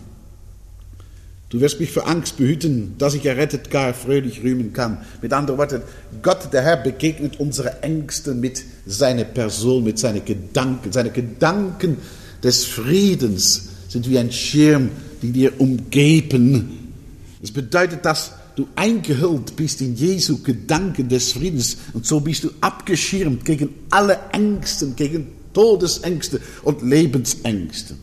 Du 1.51 1.61
wirst 1.61 1.81
mich 1.81 1.91
vor 1.91 2.07
Angst 2.07 2.37
behüten, 2.37 2.95
dass 2.97 3.15
ich 3.15 3.27
errettet 3.27 3.73
gar 3.73 3.93
fröhlich 3.93 4.45
rühmen 4.45 4.73
kann. 4.73 4.99
Mit 5.21 5.33
anderen 5.33 5.59
Worten, 5.59 5.83
Gott, 6.23 6.53
der 6.53 6.63
Herr, 6.63 6.77
begegnet 6.77 7.41
unsere 7.41 7.83
Ängste 7.83 8.35
mit 8.35 8.63
seiner 8.87 9.25
Person, 9.25 9.83
mit 9.83 9.99
seinen 9.99 10.25
Gedanken. 10.25 10.93
Seine 10.93 11.11
Gedanken 11.11 11.97
des 12.41 12.65
Friedens 12.65 13.69
sind 13.89 14.09
wie 14.09 14.17
ein 14.17 14.31
Schirm, 14.31 14.91
die 15.23 15.33
dir 15.33 15.61
umgeben. 15.61 16.93
Das 17.41 17.51
bedeutet, 17.51 18.05
dass 18.05 18.31
du 18.55 18.69
eingehüllt 18.77 19.57
bist 19.57 19.81
in 19.81 19.97
Jesu 19.97 20.39
Gedanken 20.45 21.09
des 21.09 21.33
Friedens 21.33 21.79
und 21.95 22.07
so 22.07 22.21
bist 22.21 22.45
du 22.45 22.51
abgeschirmt 22.61 23.45
gegen 23.45 23.71
alle 23.91 24.21
Ängste, 24.33 24.91
gegen 24.91 25.27
Todesängste 25.53 26.41
und 26.63 26.83
Lebensängste. 26.83 27.97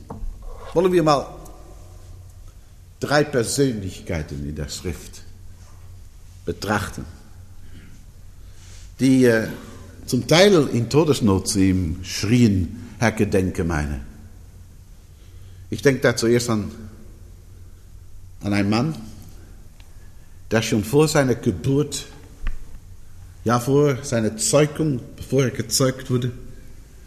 Wollen 0.73 0.91
wir 0.91 1.03
mal 1.03 1.36
drei 2.99 3.23
Persönlichkeiten 3.23 4.47
in 4.47 4.55
der 4.55 4.69
Schrift 4.69 5.21
betrachten, 6.45 7.05
die 8.99 9.25
äh, 9.25 9.47
zum 10.05 10.27
Teil 10.27 10.67
in 10.69 10.89
Todesnot 10.89 11.47
zu 11.47 11.59
ihm 11.59 11.99
schrien, 12.03 12.83
Herr, 12.97 13.11
gedenke 13.11 13.63
meine. 13.63 14.01
Ich 15.69 15.81
denke 15.81 16.01
da 16.01 16.15
zuerst 16.15 16.49
an, 16.49 16.71
an 18.41 18.53
einen 18.53 18.69
Mann, 18.69 18.95
der 20.49 20.61
schon 20.61 20.83
vor 20.83 21.07
seiner 21.07 21.35
Geburt, 21.35 22.05
ja 23.43 23.59
vor 23.59 24.03
seiner 24.03 24.37
Zeugung, 24.37 25.01
bevor 25.17 25.43
er 25.43 25.51
gezeugt 25.51 26.09
wurde, 26.09 26.31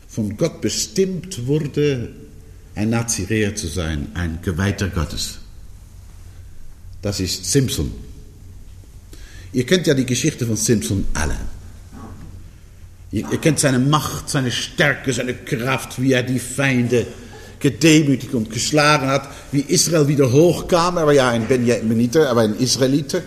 von 0.08 0.36
Gott 0.36 0.60
bestimmt 0.60 1.46
wurde, 1.46 2.10
ein 2.74 2.90
Naziräer 2.90 3.54
zu 3.54 3.66
sein, 3.66 4.08
ein 4.14 4.40
Geweihter 4.42 4.88
Gottes. 4.88 5.38
Das 7.02 7.20
ist 7.20 7.50
Simpson. 7.50 7.90
Ihr 9.52 9.66
kennt 9.66 9.86
ja 9.86 9.94
die 9.94 10.06
Geschichte 10.06 10.46
von 10.46 10.56
Simpson 10.56 11.06
alle. 11.14 11.36
Ihr, 13.10 13.30
ihr 13.30 13.38
kennt 13.38 13.58
seine 13.58 13.78
Macht, 13.78 14.28
seine 14.28 14.50
Stärke, 14.50 15.12
seine 15.12 15.34
Kraft, 15.34 16.00
wie 16.00 16.12
er 16.12 16.22
die 16.22 16.38
Feinde 16.38 17.06
gedemütigt 17.58 18.34
und 18.34 18.50
geschlagen 18.50 19.08
hat, 19.08 19.28
wie 19.52 19.60
Israel 19.60 20.08
wieder 20.08 20.30
hochkam. 20.32 20.96
Er 20.96 21.06
war 21.06 21.12
ja 21.12 21.30
ein 21.30 21.46
Benjaminiter, 21.46 22.30
aber 22.30 22.42
ein 22.42 22.54
Israeliter. 22.54 23.22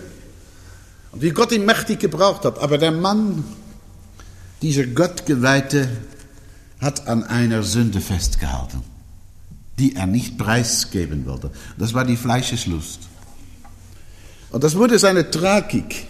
Und 1.12 1.22
wie 1.22 1.30
Gott 1.30 1.52
ihn 1.52 1.64
mächtig 1.64 2.00
gebraucht 2.00 2.44
hat. 2.44 2.58
Aber 2.58 2.78
der 2.78 2.90
Mann, 2.90 3.44
dieser 4.62 4.86
Gottgeweihte, 4.86 5.88
hat 6.80 7.06
an 7.06 7.22
einer 7.22 7.62
Sünde 7.62 8.00
festgehalten, 8.00 8.82
die 9.78 9.94
er 9.94 10.06
nicht 10.06 10.36
preisgeben 10.38 11.26
wollte. 11.26 11.50
Das 11.78 11.94
war 11.94 12.04
die 12.04 12.16
Fleischeslust. 12.16 13.00
Und 14.54 14.62
das 14.62 14.76
wurde 14.76 15.00
seine 15.00 15.28
Tragik. 15.28 16.06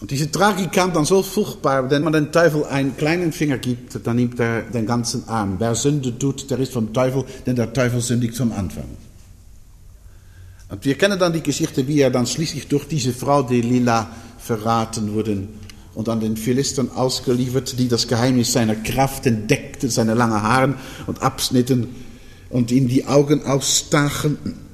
Und 0.00 0.10
diese 0.10 0.28
Tragik 0.28 0.72
kam 0.72 0.92
dann 0.92 1.04
so 1.04 1.22
furchtbar, 1.22 1.88
wenn 1.88 2.02
man 2.02 2.12
dem 2.12 2.32
Teufel 2.32 2.64
einen 2.64 2.96
kleinen 2.96 3.30
Finger 3.30 3.58
gibt, 3.58 4.04
dann 4.04 4.16
nimmt 4.16 4.40
er 4.40 4.62
den 4.62 4.84
ganzen 4.84 5.28
Arm. 5.28 5.54
Wer 5.60 5.76
Sünde 5.76 6.18
tut, 6.18 6.50
der 6.50 6.58
ist 6.58 6.72
vom 6.72 6.92
Teufel, 6.92 7.24
denn 7.46 7.54
der 7.54 7.72
Teufel 7.72 8.00
sündigt 8.00 8.36
vom 8.36 8.50
Anfang. 8.50 8.88
Und 10.70 10.84
wir 10.84 10.98
kennen 10.98 11.20
dann 11.20 11.32
die 11.32 11.40
Geschichte, 11.40 11.86
wie 11.86 12.00
er 12.00 12.10
dann 12.10 12.26
schließlich 12.26 12.66
durch 12.66 12.88
diese 12.88 13.12
Frau 13.12 13.44
Delilah 13.44 14.10
verraten 14.40 15.14
wurde 15.14 15.46
und 15.94 16.08
an 16.08 16.18
den 16.18 16.36
Philistern 16.36 16.90
ausgeliefert, 16.90 17.78
die 17.78 17.86
das 17.86 18.08
Geheimnis 18.08 18.52
seiner 18.52 18.74
Kraft 18.74 19.24
entdeckten, 19.24 19.88
seine 19.88 20.14
langen 20.14 20.42
Haaren 20.42 20.74
und 21.06 21.22
abschnitten 21.22 21.94
und 22.50 22.72
ihm 22.72 22.88
die 22.88 23.06
Augen 23.06 23.44
ausstachen 23.44 24.65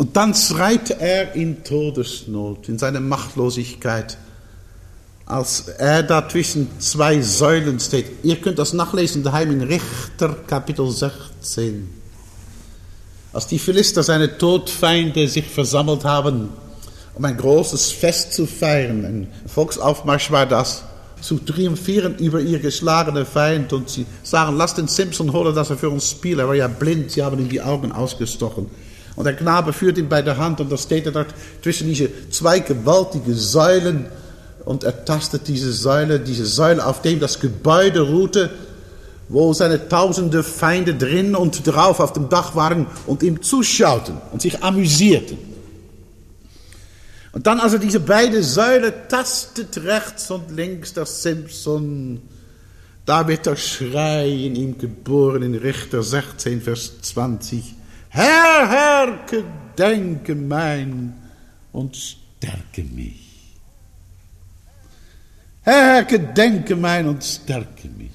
Und 0.00 0.16
dann 0.16 0.34
schreit 0.34 0.92
er 0.98 1.34
in 1.34 1.62
Todesnot, 1.62 2.70
in 2.70 2.78
seiner 2.78 3.00
Machtlosigkeit, 3.00 4.16
als 5.26 5.68
er 5.76 6.02
da 6.02 6.26
zwischen 6.26 6.80
zwei 6.80 7.20
Säulen 7.20 7.78
steht. 7.78 8.06
Ihr 8.22 8.36
könnt 8.36 8.58
das 8.58 8.72
nachlesen 8.72 9.22
daheim 9.22 9.50
in 9.50 9.60
Richter 9.60 10.38
Kapitel 10.46 10.90
16. 10.90 11.86
Als 13.34 13.46
die 13.46 13.58
Philister, 13.58 14.02
seine 14.02 14.38
Todfeinde, 14.38 15.28
sich 15.28 15.44
versammelt 15.44 16.04
haben, 16.04 16.48
um 17.14 17.22
ein 17.26 17.36
großes 17.36 17.90
Fest 17.90 18.32
zu 18.32 18.46
feiern, 18.46 19.04
ein 19.04 19.28
Volksaufmarsch 19.48 20.30
war 20.30 20.46
das, 20.46 20.82
zu 21.20 21.36
triumphieren 21.40 22.16
über 22.16 22.40
ihr 22.40 22.58
geschlagenen 22.58 23.26
Feind 23.26 23.74
und 23.74 23.90
sie 23.90 24.06
sagen, 24.22 24.56
lasst 24.56 24.78
den 24.78 24.88
Simpson 24.88 25.34
holen, 25.34 25.54
dass 25.54 25.68
er 25.68 25.76
für 25.76 25.90
uns 25.90 26.10
spielt. 26.10 26.38
Er 26.38 26.48
war 26.48 26.54
ja 26.54 26.68
blind, 26.68 27.10
sie 27.10 27.22
haben 27.22 27.38
ihm 27.38 27.50
die 27.50 27.60
Augen 27.60 27.92
ausgestochen. 27.92 28.70
Und 29.16 29.24
der 29.24 29.34
Knabe 29.34 29.72
führt 29.72 29.98
ihn 29.98 30.08
bei 30.08 30.22
der 30.22 30.36
Hand 30.38 30.60
und 30.60 30.70
da 30.70 30.76
steht 30.76 31.06
er 31.06 31.12
dort 31.12 31.34
zwischen 31.62 31.88
diese 31.88 32.08
zwei 32.30 32.60
gewaltige 32.60 33.34
Säulen 33.34 34.06
und 34.64 34.84
er 34.84 35.04
tastet 35.04 35.48
diese 35.48 35.72
Säule, 35.72 36.20
diese 36.20 36.46
Säule, 36.46 36.84
auf 36.84 37.02
dem 37.02 37.18
das 37.18 37.40
Gebäude 37.40 38.00
ruhte, 38.00 38.50
wo 39.28 39.52
seine 39.52 39.88
tausende 39.88 40.42
Feinde 40.42 40.94
drin 40.94 41.34
und 41.34 41.66
drauf 41.66 42.00
auf 42.00 42.12
dem 42.12 42.28
Dach 42.28 42.54
waren 42.54 42.86
und 43.06 43.22
ihm 43.22 43.42
zuschauten 43.42 44.16
und 44.32 44.42
sich 44.42 44.62
amüsierten. 44.62 45.38
Und 47.32 47.46
dann, 47.46 47.60
als 47.60 47.74
er 47.74 47.78
diese 47.78 48.00
beiden 48.00 48.42
Säulen 48.42 48.92
tastet, 49.08 49.84
rechts 49.84 50.30
und 50.32 50.50
links, 50.50 50.92
der 50.94 51.06
Simpson, 51.06 52.20
da 53.06 53.26
wird 53.28 53.46
der 53.46 53.56
Schrei 53.56 54.28
in 54.28 54.56
ihm 54.56 54.78
geboren 54.78 55.42
in 55.42 55.54
Richter 55.54 56.02
16, 56.02 56.60
Vers 56.60 57.00
20. 57.02 57.76
Herr, 58.10 58.68
Herr, 58.68 59.18
gedenke 59.26 60.34
mein 60.34 61.14
und 61.72 61.96
stärke 61.96 62.82
mich. 62.82 63.30
Herr, 65.62 65.94
Herr, 65.94 66.04
gedenke 66.04 66.74
mein 66.74 67.06
und 67.06 67.22
stärke 67.22 67.88
mich. 67.88 68.10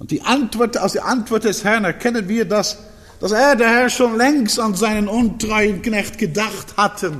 Und 0.00 0.10
die 0.10 0.22
Antwort, 0.22 0.76
aus 0.76 0.94
der 0.94 1.04
Antwort 1.04 1.44
des 1.44 1.62
Herrn 1.62 1.84
erkennen 1.84 2.28
wir, 2.28 2.44
dass, 2.44 2.78
dass 3.20 3.30
er, 3.30 3.54
der 3.54 3.68
Herr, 3.68 3.88
schon 3.88 4.16
längst 4.16 4.58
an 4.58 4.74
seinen 4.74 5.06
untreuen 5.06 5.80
Knecht 5.80 6.18
gedacht 6.18 6.76
hatte. 6.76 7.12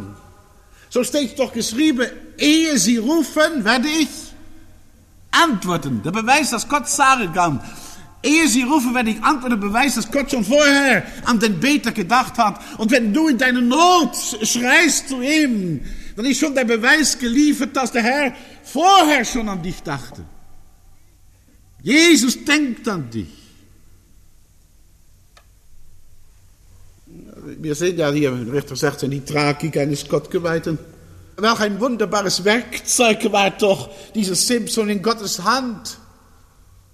So 0.91 1.05
steht 1.05 1.39
doch 1.39 1.53
geschrieben, 1.53 2.09
ehe 2.37 2.77
sie 2.79 2.97
rufen, 2.97 3.65
werde 3.65 3.87
ich 3.87 4.09
antworten. 5.31 6.03
Der 6.03 6.11
Beweis, 6.11 6.51
dass 6.51 6.69
Gott 6.69 6.89
sagen 6.89 7.33
kann, 7.33 7.61
Ehe 8.23 8.47
sie 8.47 8.63
rufen, 8.63 8.95
werde 8.95 9.11
ich 9.11 9.23
antworten, 9.23 9.59
beweist, 9.59 9.97
dass 9.97 10.11
Gott 10.11 10.31
schon 10.31 10.45
vorher 10.45 11.05
an 11.25 11.41
den 11.41 11.59
Beter 11.59 11.91
gedacht 11.91 12.39
hat. 12.39 12.61
Und 12.79 12.91
wenn 12.93 13.13
du 13.13 13.29
in 13.29 13.37
deiner 13.37 13.61
Not 13.61 14.15
schreist 14.43 15.09
zu 15.09 15.21
ihm, 15.21 15.81
dann 16.15 16.25
ist 16.27 16.39
schon 16.39 16.55
der 16.55 16.65
Beweis 16.65 17.19
geliefert, 17.19 17.75
dass 17.75 17.91
der 17.91 18.03
Herr 18.03 18.35
vorher 18.63 19.25
schon 19.25 19.49
an 19.49 19.63
dich 19.63 19.83
dachte. 19.83 20.25
Jesus 21.83 22.45
denkt 22.45 22.87
an 22.89 23.11
dich. 23.11 23.29
Wir 27.59 27.75
sehen 27.75 27.99
ja 27.99 28.13
hier, 28.13 28.33
Richter 28.53 28.77
16, 28.77 29.11
die 29.11 29.25
Tragik 29.25 29.77
eines 29.77 30.09
Gottgeweihten. 30.09 30.79
Welch 31.37 31.61
ein 31.61 31.81
wunderbares 31.81 32.45
Werkzeug 32.45 33.33
war 33.33 33.51
doch 33.51 33.91
dieses 34.15 34.47
Simpson 34.47 34.91
in 34.91 35.03
Gottes 35.03 35.43
Hand 35.43 35.99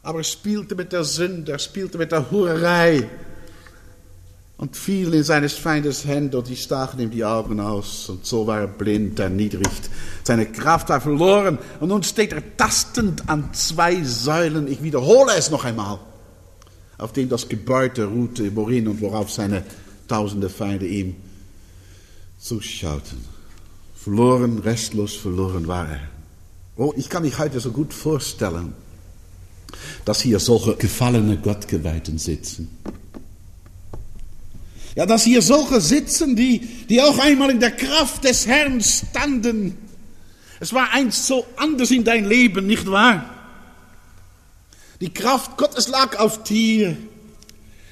aber 0.09 0.21
er 0.21 0.25
spielte 0.25 0.75
mit 0.75 0.91
der 0.91 1.05
Sünde, 1.05 1.53
er 1.53 1.59
spielte 1.59 1.99
mit 1.99 2.13
der 2.13 2.31
Hurerei 2.31 3.11
und 4.57 4.75
fiel 4.75 5.13
in 5.13 5.23
seines 5.23 5.53
Feindes 5.53 6.07
Hände 6.07 6.39
und 6.39 6.49
die 6.49 6.57
stachen 6.57 6.99
ihm 6.99 7.11
die 7.11 7.27
Augen 7.27 7.61
aus 7.61 8.09
und 8.09 8.25
so 8.25 8.47
war 8.47 8.61
er 8.61 8.69
blind, 8.69 9.19
erniedrigt. 9.19 9.91
Seine 10.25 10.47
Kraft 10.47 10.89
war 10.89 11.03
verloren 11.03 11.59
und 11.81 11.91
nun 11.91 12.03
steht 12.05 12.33
er 12.33 12.43
tastend 12.57 13.29
an 13.29 13.53
zwei 13.53 14.03
Säulen. 14.03 14.67
Ich 14.67 14.83
wiederhole 14.83 15.33
es 15.37 15.51
noch 15.51 15.67
einmal, 15.67 15.99
auf 16.97 17.13
dem 17.13 17.29
das 17.29 17.47
Gebäude 17.47 18.07
ruhte, 18.07 18.57
worin 18.57 18.89
und 18.89 19.03
worauf 19.03 19.31
seine 19.31 19.63
tausende 20.09 20.49
Feinde 20.49 20.87
ihm 20.87 21.17
zuschauten. 22.39 23.19
Verloren, 23.95 24.61
restlos 24.61 25.17
verloren 25.17 25.69
war 25.69 25.87
er. 25.87 26.01
Oh, 26.79 26.95
ich 26.97 27.11
kann 27.11 27.25
mich 27.25 27.39
heute 27.39 27.61
so 27.61 27.73
gut 27.73 27.93
vorstellen, 27.93 28.73
dass 30.05 30.23
hier 30.23 30.39
solche 30.41 30.77
gefallene 30.77 31.37
Gottgeweihten 31.37 32.19
sitzen. 32.19 32.71
Ja, 34.95 35.07
dass 35.07 35.25
hier 35.25 35.43
solche 35.43 35.81
sitzen, 35.81 36.35
die, 36.35 36.61
die 36.89 37.01
auch 37.01 37.19
einmal 37.19 37.51
in 37.51 37.61
der 37.61 37.71
Kraft 37.71 38.25
des 38.25 38.47
Herrn 38.47 38.81
standen. 38.81 39.77
Es 40.61 40.73
war 40.73 40.93
einst 40.93 41.27
so 41.27 41.47
anders 41.57 41.91
in 41.91 42.03
dein 42.03 42.25
Leben, 42.25 42.67
nicht 42.67 42.91
wahr? 42.91 43.35
Die 45.01 45.13
Kraft 45.13 45.57
Gottes 45.57 45.89
lag 45.89 46.19
auf 46.19 46.43
dir. 46.43 46.97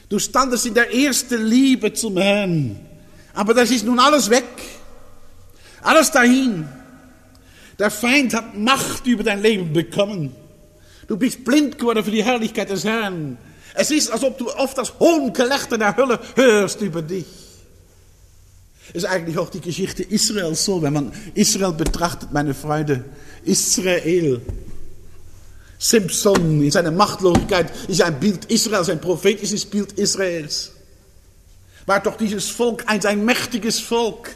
Du 0.09 0.19
standest 0.19 0.67
in 0.67 0.75
der 0.75 0.93
ersten 0.93 1.45
Liebe 1.45 1.93
zum 1.93 2.17
Herrn. 2.17 2.77
Aber 3.35 3.55
das 3.55 3.71
ist 3.71 3.85
nun 3.85 4.01
alles 4.01 4.31
weg. 4.31 4.45
Alles 5.83 6.11
dahin. 6.11 6.67
Der 7.79 7.91
Feind 7.91 8.35
hat 8.35 8.57
Macht 8.57 9.07
über 9.07 9.23
dein 9.23 9.43
Leben 9.43 9.73
bekommen. 9.73 10.35
Du 11.07 11.17
bist 11.17 11.45
blind 11.45 11.79
geworden 11.79 12.05
für 12.05 12.11
die 12.11 12.25
Herrlichkeit 12.25 12.71
des 12.71 12.85
Herrn. 12.85 13.39
Es 13.75 13.91
ist, 13.91 14.11
als 14.11 14.25
ob 14.25 14.39
du 14.39 14.51
oft 14.51 14.77
das 14.79 14.99
Hohngelächter 14.99 15.79
der 15.79 15.97
Hölle 15.97 16.19
hörst 16.35 16.81
über 16.81 17.03
dich. 17.03 17.27
Es 18.91 19.03
ist 19.03 19.05
eigentlich 19.05 19.39
auch 19.39 19.51
die 19.51 19.61
Geschichte 19.61 20.03
Israels 20.03 20.65
so, 20.65 20.81
wenn 20.81 20.93
man 20.93 21.13
Israel 21.35 21.73
betrachtet, 21.73 22.33
meine 22.33 22.55
Freunde. 22.55 23.05
Israel. 23.45 24.41
Simpson 25.79 26.63
in 26.63 26.71
seiner 26.71 26.91
Machtlosigkeit 26.91 27.71
ist 27.89 28.01
ein 28.01 28.19
Bild 28.19 28.47
Israels, 28.47 28.89
ein 28.89 29.01
prophetisches 29.01 29.67
Bild 29.67 29.93
Israels. 29.93 30.73
War 31.85 32.01
doch 32.01 32.17
dieses 32.17 32.49
Volk 32.49 32.85
ein, 32.87 33.05
ein 33.05 33.25
mächtiges 33.25 33.79
Volk. 33.81 34.35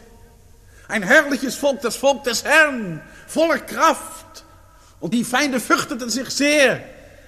Ein 0.88 1.02
herrliches 1.02 1.54
Volk, 1.54 1.80
das 1.80 1.96
Volk 1.96 2.24
des 2.24 2.44
Herrn, 2.44 3.00
voller 3.26 3.58
Kraft. 3.58 4.44
Und 5.00 5.14
die 5.14 5.24
Feinde 5.24 5.60
fürchteten 5.60 6.10
sich 6.10 6.28
sehr. 6.30 6.80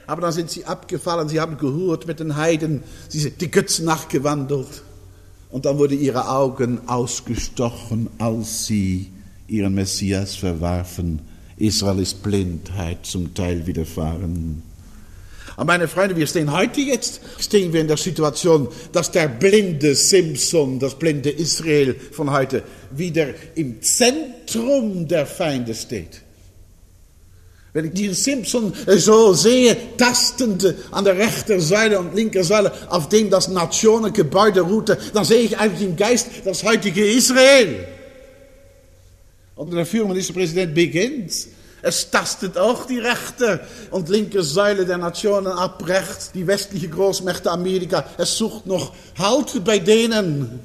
Aber 0.07 0.21
dann 0.21 0.33
sind 0.33 0.51
sie 0.51 0.65
abgefallen, 0.65 1.29
sie 1.29 1.41
haben 1.41 1.57
gehurt 1.57 2.07
mit 2.07 2.21
den 2.21 2.37
Heiden, 2.37 2.83
sie 3.09 3.21
sind 3.21 3.41
die 3.41 3.51
Götzen 3.51 3.85
nachgewandelt. 3.85 4.83
Und 5.51 5.65
dann 5.65 5.79
wurden 5.79 6.01
ihre 6.01 6.29
Augen 6.29 6.81
ausgestochen, 6.89 8.09
als 8.19 8.67
sie 8.67 9.11
ihren 9.49 9.75
Messias 9.75 10.35
verwarfen. 10.35 11.21
Israel 11.57 12.01
ist 12.01 12.23
Blindheit 12.23 13.07
zum 13.07 13.35
Teil 13.35 13.67
widerfahren. 13.67 14.63
Aber 15.57 15.67
meine 15.67 15.87
Freunde, 15.87 16.17
wir 16.17 16.27
stehen 16.27 16.51
heute 16.51 16.81
jetzt, 16.81 17.21
stehen 17.39 17.73
wir 17.73 17.83
in 17.83 17.89
der 17.89 17.99
Situation, 17.99 18.69
dass 18.93 19.11
der 19.11 19.29
blinde 19.29 19.95
Simpson, 19.95 20.79
das 20.79 20.99
blinde 20.99 21.31
Israel 21.31 21.95
von 22.13 22.31
heute, 22.31 22.63
wieder 22.91 23.29
im 23.55 23.83
Zentrum 23.83 25.07
der 25.07 25.27
Feinde 25.27 25.75
steht. 25.75 26.22
Wenn 27.75 27.87
ich 27.87 27.93
diesen 27.93 28.15
Simpson 28.15 28.73
so 28.87 29.33
sehe, 29.33 29.77
tastend 29.97 30.75
an 30.91 31.05
der 31.05 31.17
rechten 31.17 31.59
Seite 31.61 31.99
und 31.99 32.15
linken 32.15 32.45
Seite, 32.45 32.71
auf 32.89 33.09
dem 33.09 33.31
das 33.31 33.49
Nationengebäude 33.49 34.61
ruhte, 34.61 34.99
dann 35.15 35.25
sehe 35.25 35.41
ich 35.41 35.59
eigentlich 35.59 35.89
im 35.89 35.97
Geist 35.97 36.29
das 36.45 36.63
heutige 36.65 37.05
Israel. 37.05 37.87
Unter 39.57 39.77
der 39.77 39.87
Führung 39.87 40.11
Ministerpräsident 40.11 40.75
beginnt. 40.75 41.33
Es 41.85 42.11
tastet 42.11 42.59
auch 42.59 42.87
die 42.87 42.99
rechte 42.99 43.61
und 43.91 44.09
linke 44.09 44.43
Säule 44.43 44.87
der 44.87 44.99
Nationen 44.99 45.49
ab, 45.53 45.83
rechts 45.87 46.31
die 46.31 46.47
westliche 46.47 46.89
Großmächte 46.89 47.51
Amerika. 47.51 48.05
Es 48.19 48.37
sucht 48.37 48.67
noch 48.67 48.93
Halt 49.19 49.65
bei 49.65 49.79
denen. 49.79 50.61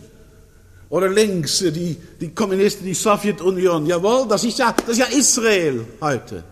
Oder 0.89 1.09
links 1.09 1.59
die, 1.59 1.97
die 2.21 2.29
Kommunisten, 2.29 2.85
die 2.85 2.93
Sowjetunion. 2.93 3.87
Jawohl, 3.87 4.27
das 4.27 4.43
ist 4.43 4.59
ja, 4.59 4.73
das 4.73 4.97
ist 4.97 4.99
ja 4.99 5.17
Israel 5.17 5.85
heute. 6.01 6.43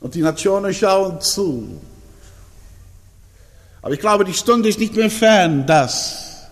Und 0.00 0.14
die 0.14 0.22
Nationen 0.22 0.72
schauen 0.74 1.20
zu. 1.20 1.80
Aber 3.82 3.94
ich 3.94 4.00
glaube, 4.00 4.24
die 4.24 4.34
Stunde 4.34 4.68
ist 4.68 4.78
nicht 4.78 4.94
mehr 4.96 5.10
fern, 5.10 5.66
dass 5.66 6.48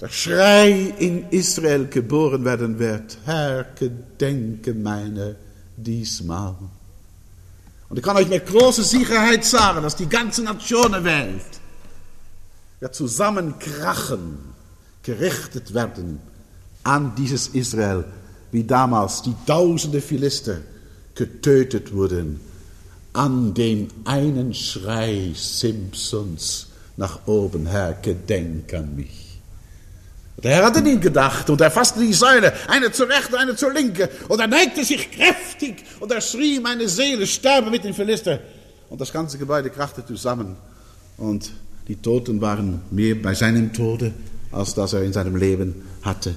der 0.00 0.08
Schrei 0.08 0.94
in 0.98 1.28
Israel 1.30 1.86
geboren 1.86 2.44
werden 2.44 2.78
wird. 2.78 3.18
Herr, 3.24 3.64
gedenke 3.78 4.74
meine 4.74 5.36
diesmal. 5.76 6.54
Und 7.88 7.98
ich 7.98 8.02
kann 8.02 8.16
euch 8.16 8.28
mit 8.28 8.46
großer 8.46 8.82
Sicherheit 8.82 9.44
sagen, 9.44 9.82
dass 9.82 9.96
die 9.96 10.08
ganze 10.08 10.42
Nationenwelt 10.42 11.60
wird 12.80 12.94
zusammenkrachen, 12.94 14.38
gerichtet 15.02 15.74
werden 15.74 16.20
an 16.82 17.14
dieses 17.16 17.48
Israel, 17.48 18.04
wie 18.52 18.64
damals 18.64 19.22
die 19.22 19.34
tausende 19.46 20.00
Philister 20.00 20.58
getötet 21.14 21.92
wurden, 21.92 22.40
an 23.12 23.54
den 23.54 23.88
einen 24.04 24.54
Schrei 24.54 25.32
Simpsons 25.34 26.68
nach 26.96 27.26
oben, 27.26 27.66
Herr, 27.66 27.94
gedenk 27.94 28.72
an 28.74 28.94
mich. 28.94 29.38
Der 30.42 30.52
Herr 30.52 30.64
hatte 30.64 30.80
ihn 30.80 31.00
gedacht 31.00 31.50
und 31.50 31.60
er 31.60 31.70
fasste 31.70 32.00
die 32.00 32.12
Säule, 32.12 32.52
eine 32.68 32.90
zur 32.92 33.08
rechten, 33.08 33.34
eine 33.34 33.56
zur 33.56 33.72
linken, 33.72 34.08
und 34.28 34.40
er 34.40 34.46
neigte 34.46 34.84
sich 34.84 35.10
kräftig 35.10 35.84
und 35.98 36.10
er 36.12 36.20
schrie, 36.20 36.60
meine 36.60 36.88
Seele 36.88 37.26
sterbe 37.26 37.70
mit 37.70 37.84
den 37.84 37.92
Philister. 37.92 38.38
Und 38.88 39.00
das 39.00 39.12
ganze 39.12 39.36
Gebäude 39.38 39.70
krachte 39.70 40.04
zusammen 40.04 40.56
und 41.18 41.50
die 41.88 41.96
Toten 41.96 42.40
waren 42.40 42.80
mehr 42.90 43.16
bei 43.16 43.34
seinem 43.34 43.72
Tode, 43.72 44.12
als 44.52 44.74
dass 44.74 44.92
er 44.92 45.02
in 45.02 45.12
seinem 45.12 45.36
Leben 45.36 45.86
hatte. 46.02 46.34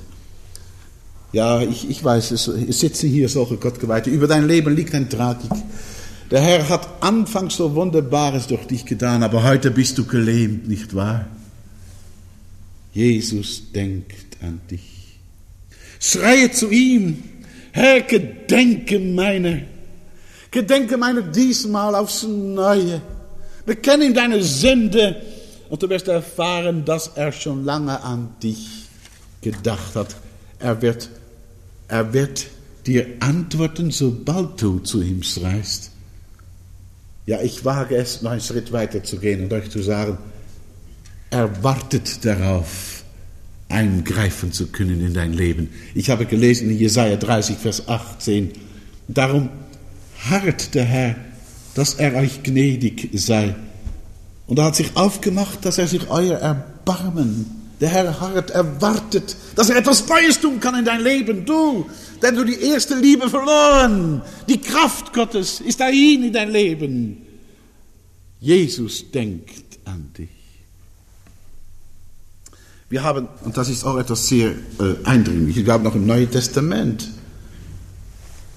Ja, 1.34 1.62
ich, 1.62 1.90
ich 1.90 2.04
weiß, 2.04 2.32
es, 2.32 2.46
sitzen 2.46 3.10
hier 3.10 3.28
solche 3.28 3.58
Gottgeweihte. 3.58 4.12
Über 4.12 4.28
dein 4.28 4.48
Leben 4.48 4.76
liegt 4.76 4.94
ein 4.94 5.10
Tragik. 5.10 5.52
Der 6.30 6.42
Herr 6.42 6.70
hat 6.70 6.88
anfangs 7.02 7.58
so 7.58 7.74
Wunderbares 7.74 8.48
durch 8.48 8.66
dich 8.66 8.86
getan, 8.86 9.24
aber 9.24 9.44
heute 9.44 9.72
bist 9.72 9.98
du 9.98 10.06
gelähmt, 10.06 10.68
nicht 10.68 10.96
wahr? 10.96 11.26
Jesus 12.94 13.72
denkt 13.72 14.38
an 14.42 14.62
dich. 14.70 15.20
Schreie 16.00 16.52
zu 16.52 16.70
ihm, 16.70 17.24
Herr, 17.72 18.02
gedenke 18.02 19.00
meiner, 19.00 19.62
gedenke 20.52 20.98
meiner 20.98 21.24
diesmal 21.24 21.96
aufs 21.96 22.24
Neue. 22.24 23.02
Bekenne 23.66 24.06
ihm 24.06 24.14
deine 24.14 24.44
Sünde 24.44 25.20
und 25.70 25.82
du 25.82 25.90
wirst 25.90 26.08
erfahren, 26.08 26.86
dass 26.86 27.08
er 27.16 27.32
schon 27.32 27.66
lange 27.66 28.00
an 28.04 28.36
dich 28.44 28.86
gedacht 29.42 29.96
hat. 29.96 30.16
Er 30.60 30.82
wird 30.82 31.10
er 31.94 32.12
wird 32.12 32.48
dir 32.88 33.06
antworten, 33.20 33.92
sobald 33.92 34.60
du 34.60 34.80
zu 34.80 35.04
ihm 35.04 35.22
schreist. 35.22 35.92
Ja, 37.28 37.40
ich 37.40 37.66
wage 37.66 37.96
es, 37.96 38.24
noch 38.24 38.32
einen 38.32 38.42
Schritt 38.42 38.72
weiter 38.72 39.04
zu 39.04 39.20
gehen 39.20 39.44
und 39.44 39.54
euch 39.54 39.70
zu 39.70 39.84
sagen, 39.84 40.18
er 41.30 41.64
wartet 41.64 42.26
darauf, 42.26 43.04
eingreifen 43.70 44.52
zu 44.52 44.72
können 44.72 45.06
in 45.06 45.14
dein 45.14 45.34
Leben. 45.34 45.70
Ich 45.94 46.10
habe 46.10 46.26
gelesen 46.26 46.72
in 46.72 46.80
Jesaja 46.80 47.16
30, 47.16 47.58
Vers 47.58 47.88
18, 47.88 48.54
darum 49.08 49.50
harrt 50.32 50.74
der 50.74 50.86
Herr, 50.86 51.16
dass 51.76 51.94
er 51.94 52.16
euch 52.16 52.42
gnädig 52.42 53.12
sei. 53.14 53.54
Und 54.48 54.58
er 54.58 54.66
hat 54.66 54.76
sich 54.76 54.98
aufgemacht, 54.98 55.64
dass 55.64 55.78
er 55.78 55.88
sich 55.88 56.10
euer 56.10 56.40
Erbarmen 56.40 57.63
der 57.84 57.92
Herr 57.92 58.22
harrt, 58.22 58.50
erwartet, 58.52 59.36
dass 59.58 59.70
er 59.70 59.76
etwas 59.76 60.08
Neues 60.08 60.40
tun 60.40 60.62
kann 60.62 60.74
in 60.80 60.86
dein 60.86 61.02
Leben. 61.02 61.46
Du, 61.46 61.86
denn 62.22 62.34
du 62.34 62.46
die 62.46 62.62
erste 62.62 62.96
Liebe 62.96 63.30
verloren. 63.30 64.22
Die 64.48 64.62
Kraft 64.62 65.12
Gottes 65.12 65.60
ist 65.60 65.82
dahin 65.82 66.24
in 66.24 66.32
dein 66.32 66.50
Leben. 66.50 67.18
Jesus 68.40 69.12
denkt 69.12 69.80
an 69.84 70.10
dich. 70.18 70.30
Wir 72.88 73.04
haben, 73.04 73.28
und 73.44 73.58
das 73.58 73.68
ist 73.68 73.84
auch 73.84 73.98
etwas 73.98 74.30
sehr 74.30 74.52
äh, 74.52 74.96
eindringlich, 75.04 75.58
ich 75.58 75.66
glaube 75.66 75.84
noch 75.84 75.96
im 75.96 76.06
Neuen 76.06 76.32
Testament, 76.32 77.10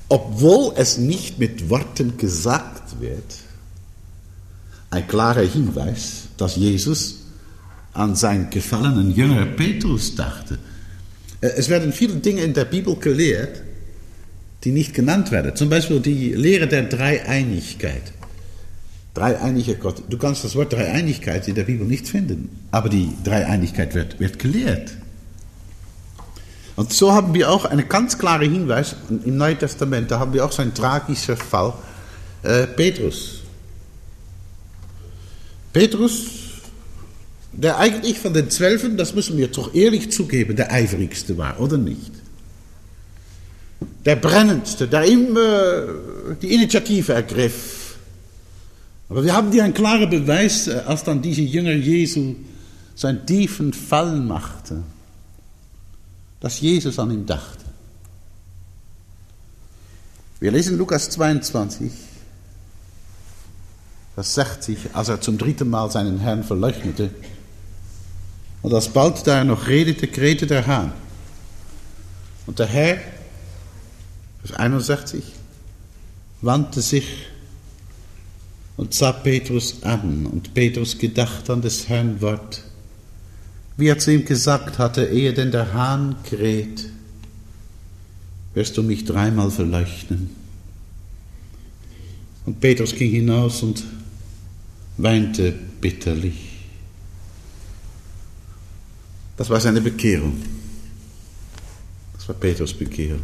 obwohl 0.08 0.72
es 0.76 0.98
nicht 0.98 1.40
mit 1.40 1.68
Worten 1.68 2.16
gesagt 2.16 3.00
wird, 3.00 3.24
ein 4.90 5.08
klarer 5.08 5.42
Hinweis, 5.42 6.28
dass 6.36 6.54
Jesus 6.54 7.25
an 7.96 8.14
seinen 8.14 8.50
gefallenen 8.50 9.14
Jünger 9.14 9.46
Petrus 9.46 10.14
dachte. 10.14 10.58
Äh, 11.40 11.48
es 11.56 11.68
werden 11.68 11.92
viele 11.92 12.16
Dinge 12.16 12.42
in 12.42 12.54
der 12.54 12.64
Bibel 12.64 12.96
gelehrt, 12.96 13.62
die 14.64 14.70
nicht 14.70 14.94
genannt 14.94 15.30
werden. 15.30 15.54
Zum 15.54 15.68
Beispiel 15.68 16.00
die 16.00 16.32
Lehre 16.32 16.66
der 16.66 16.84
Dreieinigkeit. 16.84 18.12
Dreieinige 19.14 19.76
Gott. 19.76 20.02
Du 20.10 20.18
kannst 20.18 20.44
das 20.44 20.54
Wort 20.56 20.72
Dreieinigkeit 20.72 21.48
in 21.48 21.54
der 21.54 21.64
Bibel 21.64 21.86
nicht 21.86 22.06
finden, 22.06 22.50
aber 22.70 22.88
die 22.88 23.10
Dreieinigkeit 23.24 23.94
wird, 23.94 24.20
wird 24.20 24.38
gelehrt. 24.38 24.92
Und 26.76 26.92
so 26.92 27.12
haben 27.12 27.32
wir 27.32 27.50
auch 27.50 27.64
einen 27.64 27.88
ganz 27.88 28.18
klaren 28.18 28.52
Hinweis 28.52 28.96
im 29.08 29.38
Neuen 29.38 29.58
Testament, 29.58 30.10
da 30.10 30.18
haben 30.18 30.34
wir 30.34 30.44
auch 30.44 30.52
so 30.52 30.60
einen 30.60 30.74
tragischen 30.74 31.36
Fall, 31.36 31.72
äh, 32.42 32.66
Petrus. 32.66 33.40
Petrus 35.72 36.45
der 37.56 37.78
eigentlich 37.78 38.18
von 38.18 38.34
den 38.34 38.50
Zwölfen, 38.50 38.96
das 38.96 39.14
müssen 39.14 39.38
wir 39.38 39.48
doch 39.48 39.74
ehrlich 39.74 40.12
zugeben, 40.12 40.56
der 40.56 40.70
eifrigste 40.72 41.38
war, 41.38 41.58
oder 41.58 41.78
nicht? 41.78 42.12
Der 44.04 44.16
brennendste, 44.16 44.86
der 44.86 45.04
immer 45.04 46.34
die 46.40 46.54
Initiative 46.54 47.14
ergriff. 47.14 47.96
Aber 49.08 49.24
wir 49.24 49.34
haben 49.34 49.52
hier 49.52 49.64
einen 49.64 49.74
klaren 49.74 50.10
Beweis, 50.10 50.68
äh, 50.68 50.82
als 50.86 51.04
dann 51.04 51.22
diese 51.22 51.42
Jünger 51.42 51.72
Jesu 51.72 52.34
seinen 52.94 53.26
tiefen 53.26 53.72
Fall 53.72 54.16
machte, 54.16 54.82
dass 56.40 56.60
Jesus 56.60 56.98
an 56.98 57.10
ihn 57.10 57.26
dachte. 57.26 57.64
Wir 60.40 60.50
lesen 60.50 60.76
Lukas 60.76 61.08
22, 61.10 61.90
Vers 64.14 64.34
60, 64.34 64.78
als 64.92 65.08
er 65.08 65.20
zum 65.20 65.38
dritten 65.38 65.70
Mal 65.70 65.90
seinen 65.90 66.18
Herrn 66.18 66.44
verleugnete. 66.44 67.10
Und 68.66 68.74
als 68.74 68.88
bald 68.88 69.24
da 69.28 69.38
er 69.38 69.44
noch 69.44 69.68
redete, 69.68 70.08
krähte 70.08 70.44
der 70.44 70.66
Hahn. 70.66 70.92
Und 72.46 72.58
der 72.58 72.66
Herr, 72.66 72.98
Vers 74.42 74.58
61, 74.58 75.22
wandte 76.40 76.82
sich 76.82 77.06
und 78.76 78.92
sah 78.92 79.12
Petrus 79.12 79.84
an. 79.84 80.26
Und 80.26 80.52
Petrus 80.52 80.98
gedacht 80.98 81.48
an 81.48 81.62
des 81.62 81.88
Herrn 81.88 82.20
Wort, 82.20 82.64
wie 83.76 83.86
er 83.86 84.00
zu 84.00 84.12
ihm 84.12 84.24
gesagt 84.24 84.80
hatte, 84.80 85.04
ehe 85.04 85.32
denn 85.32 85.52
der 85.52 85.72
Hahn 85.72 86.16
kräht, 86.24 86.88
wirst 88.54 88.76
du 88.76 88.82
mich 88.82 89.04
dreimal 89.04 89.52
verleuchten. 89.52 90.30
Und 92.46 92.58
Petrus 92.58 92.96
ging 92.96 93.12
hinaus 93.12 93.62
und 93.62 93.84
weinte 94.96 95.54
bitterlich. 95.80 96.55
Das 99.36 99.50
war 99.50 99.60
seine 99.60 99.80
Bekehrung. 99.80 100.42
Das 102.14 102.28
war 102.28 102.34
Petrus 102.36 102.72
Bekehrung. 102.72 103.22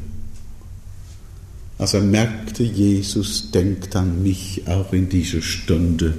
Als 1.78 1.94
er 1.94 2.00
merkte, 2.00 2.62
Jesus 2.62 3.50
denkt 3.50 3.96
an 3.96 4.22
mich 4.22 4.62
auch 4.66 4.92
in 4.92 5.08
dieser 5.08 5.42
Stunde, 5.42 6.14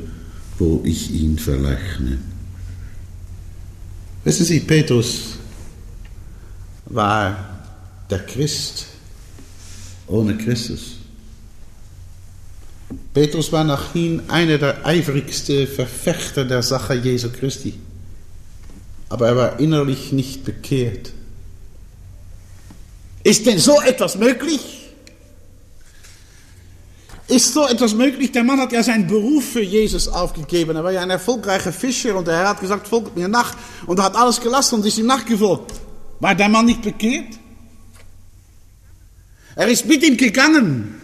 wo 0.57 0.81
ich 0.83 1.11
ihn 1.11 1.37
verleugne. 1.37 2.17
Wissen 4.23 4.45
Sie, 4.45 4.59
Petrus 4.61 5.37
war 6.85 7.61
der 8.09 8.19
Christ 8.19 8.87
ohne 10.07 10.37
Christus. 10.37 10.97
Petrus 13.13 13.51
war 13.51 13.63
nach 13.63 13.93
hin 13.93 14.21
einer 14.27 14.57
der 14.57 14.85
eifrigsten 14.85 15.67
Verfechter 15.67 16.45
der 16.45 16.61
Sache 16.61 16.95
Jesu 16.95 17.29
Christi. 17.29 17.73
Aber 19.13 19.27
er 19.27 19.37
war 19.37 19.59
innerlich 19.59 20.11
nicht 20.11 20.43
bekehrt. 20.43 21.13
Ist 23.23 23.45
denn 23.45 23.59
so 23.59 23.79
etwas 23.79 24.17
möglich? 24.17 24.89
Ist 27.27 27.53
so 27.53 27.67
etwas 27.67 27.93
möglich? 27.93 28.31
Der 28.31 28.43
Mann 28.43 28.59
hat 28.59 28.71
ja 28.71 28.81
seinen 28.81 29.05
Beruf 29.05 29.51
für 29.51 29.61
Jesus 29.61 30.07
aufgegeben. 30.07 30.75
Er 30.75 30.83
war 30.83 30.91
ja 30.91 31.01
ein 31.01 31.11
erfolgreicher 31.11 31.71
Fischer 31.71 32.15
und 32.15 32.27
der 32.27 32.37
Herr 32.37 32.49
hat 32.49 32.59
gesagt, 32.59 32.87
folgt 32.87 33.15
mir 33.15 33.27
nach. 33.27 33.55
Und 33.85 33.99
er 33.99 34.05
hat 34.05 34.15
alles 34.15 34.41
gelassen 34.41 34.79
und 34.79 34.85
ist 34.87 34.97
ihm 34.97 35.05
nachgefolgt. 35.05 35.73
War 36.19 36.33
der 36.33 36.49
Mann 36.49 36.65
nicht 36.65 36.81
bekehrt? 36.81 37.37
Er 39.55 39.67
ist 39.67 39.85
mit 39.85 40.01
ihm 40.01 40.17
gegangen. 40.17 40.99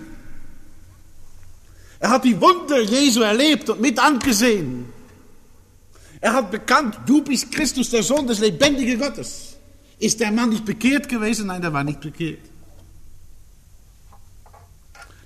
Er 2.00 2.10
hat 2.10 2.26
die 2.26 2.42
Wunder 2.42 2.82
Jesu 2.82 3.22
erlebt 3.22 3.70
und 3.70 3.80
mit 3.80 4.00
angesehen. 4.00 4.99
Er 6.22 6.34
hat 6.34 6.52
bekannt, 6.52 6.98
du 7.06 7.24
bist 7.24 7.52
Christus, 7.52 7.90
der 7.90 8.04
Sohn 8.04 8.28
des 8.28 8.40
lebendigen 8.40 9.00
Gottes. 9.00 9.56
Ist 10.00 10.20
der 10.20 10.32
Mann 10.32 10.50
nicht 10.50 10.66
bekehrt 10.66 11.08
gewesen? 11.08 11.48
Nein, 11.48 11.62
der 11.62 11.74
war 11.74 11.84
nicht 11.84 12.02
bekehrt. 12.02 12.40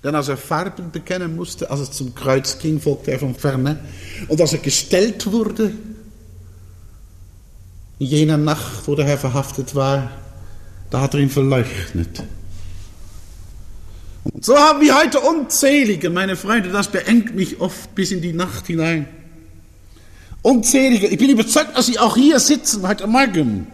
Denn 0.02 0.14
als 0.14 0.28
er 0.28 0.36
Farben 0.36 0.90
bekennen 0.90 1.34
musste, 1.34 1.70
als 1.70 1.80
es 1.80 1.90
zum 1.92 2.14
Kreuz 2.14 2.58
ging, 2.58 2.80
folgte 2.80 3.12
er 3.12 3.18
von 3.18 3.34
ferne. 3.34 3.78
Und 4.28 4.40
als 4.40 4.52
er 4.52 4.58
gestellt 4.58 5.30
wurde, 5.32 5.72
in 7.98 8.06
jener 8.06 8.36
Nacht, 8.36 8.86
wo 8.86 8.94
der 8.94 9.06
Herr 9.06 9.18
verhaftet 9.18 9.74
war, 9.74 10.10
da 10.90 11.00
hat 11.00 11.14
er 11.14 11.20
ihn 11.20 11.30
verleugnet. 11.30 12.22
Und 14.24 14.44
so 14.44 14.56
haben 14.56 14.80
wir 14.80 14.96
heute 14.96 15.20
unzählige, 15.20 16.10
meine 16.10 16.36
Freunde, 16.36 16.70
das 16.70 16.88
beengt 16.88 17.34
mich 17.34 17.60
oft 17.60 17.94
bis 17.94 18.10
in 18.10 18.20
die 18.20 18.32
Nacht 18.32 18.66
hinein. 18.66 19.08
Unzählige, 20.44 21.06
ich 21.06 21.16
bin 21.16 21.30
überzeugt, 21.30 21.74
dass 21.74 21.86
Sie 21.86 21.98
auch 21.98 22.16
hier 22.16 22.38
sitzen 22.38 22.86
heute 22.86 23.06
Morgen. 23.06 23.66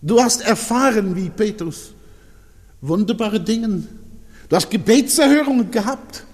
Du 0.00 0.18
hast 0.18 0.40
erfahren, 0.40 1.14
wie 1.14 1.28
Petrus, 1.28 1.92
wunderbare 2.80 3.38
Dinge. 3.38 3.82
Du 4.48 4.56
hast 4.56 4.70
Gebetserhörungen 4.70 5.70
gehabt. 5.70 6.24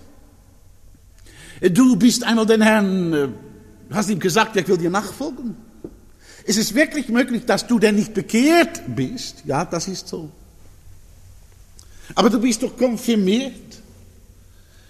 Du 1.61 1.97
bist 1.97 2.23
einmal 2.23 2.47
den 2.47 2.62
Herrn, 2.62 3.12
äh, 3.12 3.29
hast 3.91 4.09
ihm 4.09 4.21
gesagt, 4.21 4.55
ich 4.55 4.69
will 4.69 4.79
dir 4.79 4.91
nachfolgen. 4.91 5.57
Ist 6.45 6.59
es 6.59 6.73
wirklich 6.73 7.09
möglich, 7.09 7.45
dass 7.45 7.67
du 7.67 7.81
denn 7.81 7.97
nicht 7.97 8.15
bekehrt 8.15 8.83
bist? 8.87 9.43
Ja, 9.45 9.65
das 9.65 9.88
ist 9.88 10.07
so. 10.07 10.31
Aber 12.15 12.31
du 12.31 12.38
bist 12.38 12.62
doch 12.62 12.77
konfirmiert. 12.77 13.83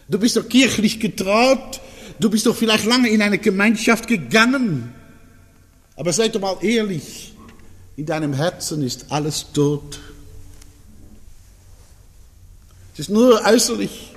Du 0.07 0.19
bist 0.19 0.37
doch 0.37 0.47
kirchlich 0.47 1.01
getraut. 1.01 1.81
Du 2.23 2.31
bist 2.31 2.47
doch 2.47 2.57
vielleicht 2.57 2.85
lange 2.85 3.09
in 3.11 3.21
eine 3.21 3.39
Gemeinschaft 3.39 4.07
gegangen. 4.07 4.95
Aber 5.97 6.13
sei 6.13 6.29
doch 6.29 6.41
mal 6.41 6.57
ehrlich. 6.63 7.35
In 7.97 8.07
deinem 8.07 8.33
Herzen 8.33 8.83
ist 8.83 9.07
alles 9.11 9.53
tot. 9.53 10.01
Es 12.95 13.01
ist 13.01 13.11
nur 13.11 13.43
äußerlich. 13.45 14.13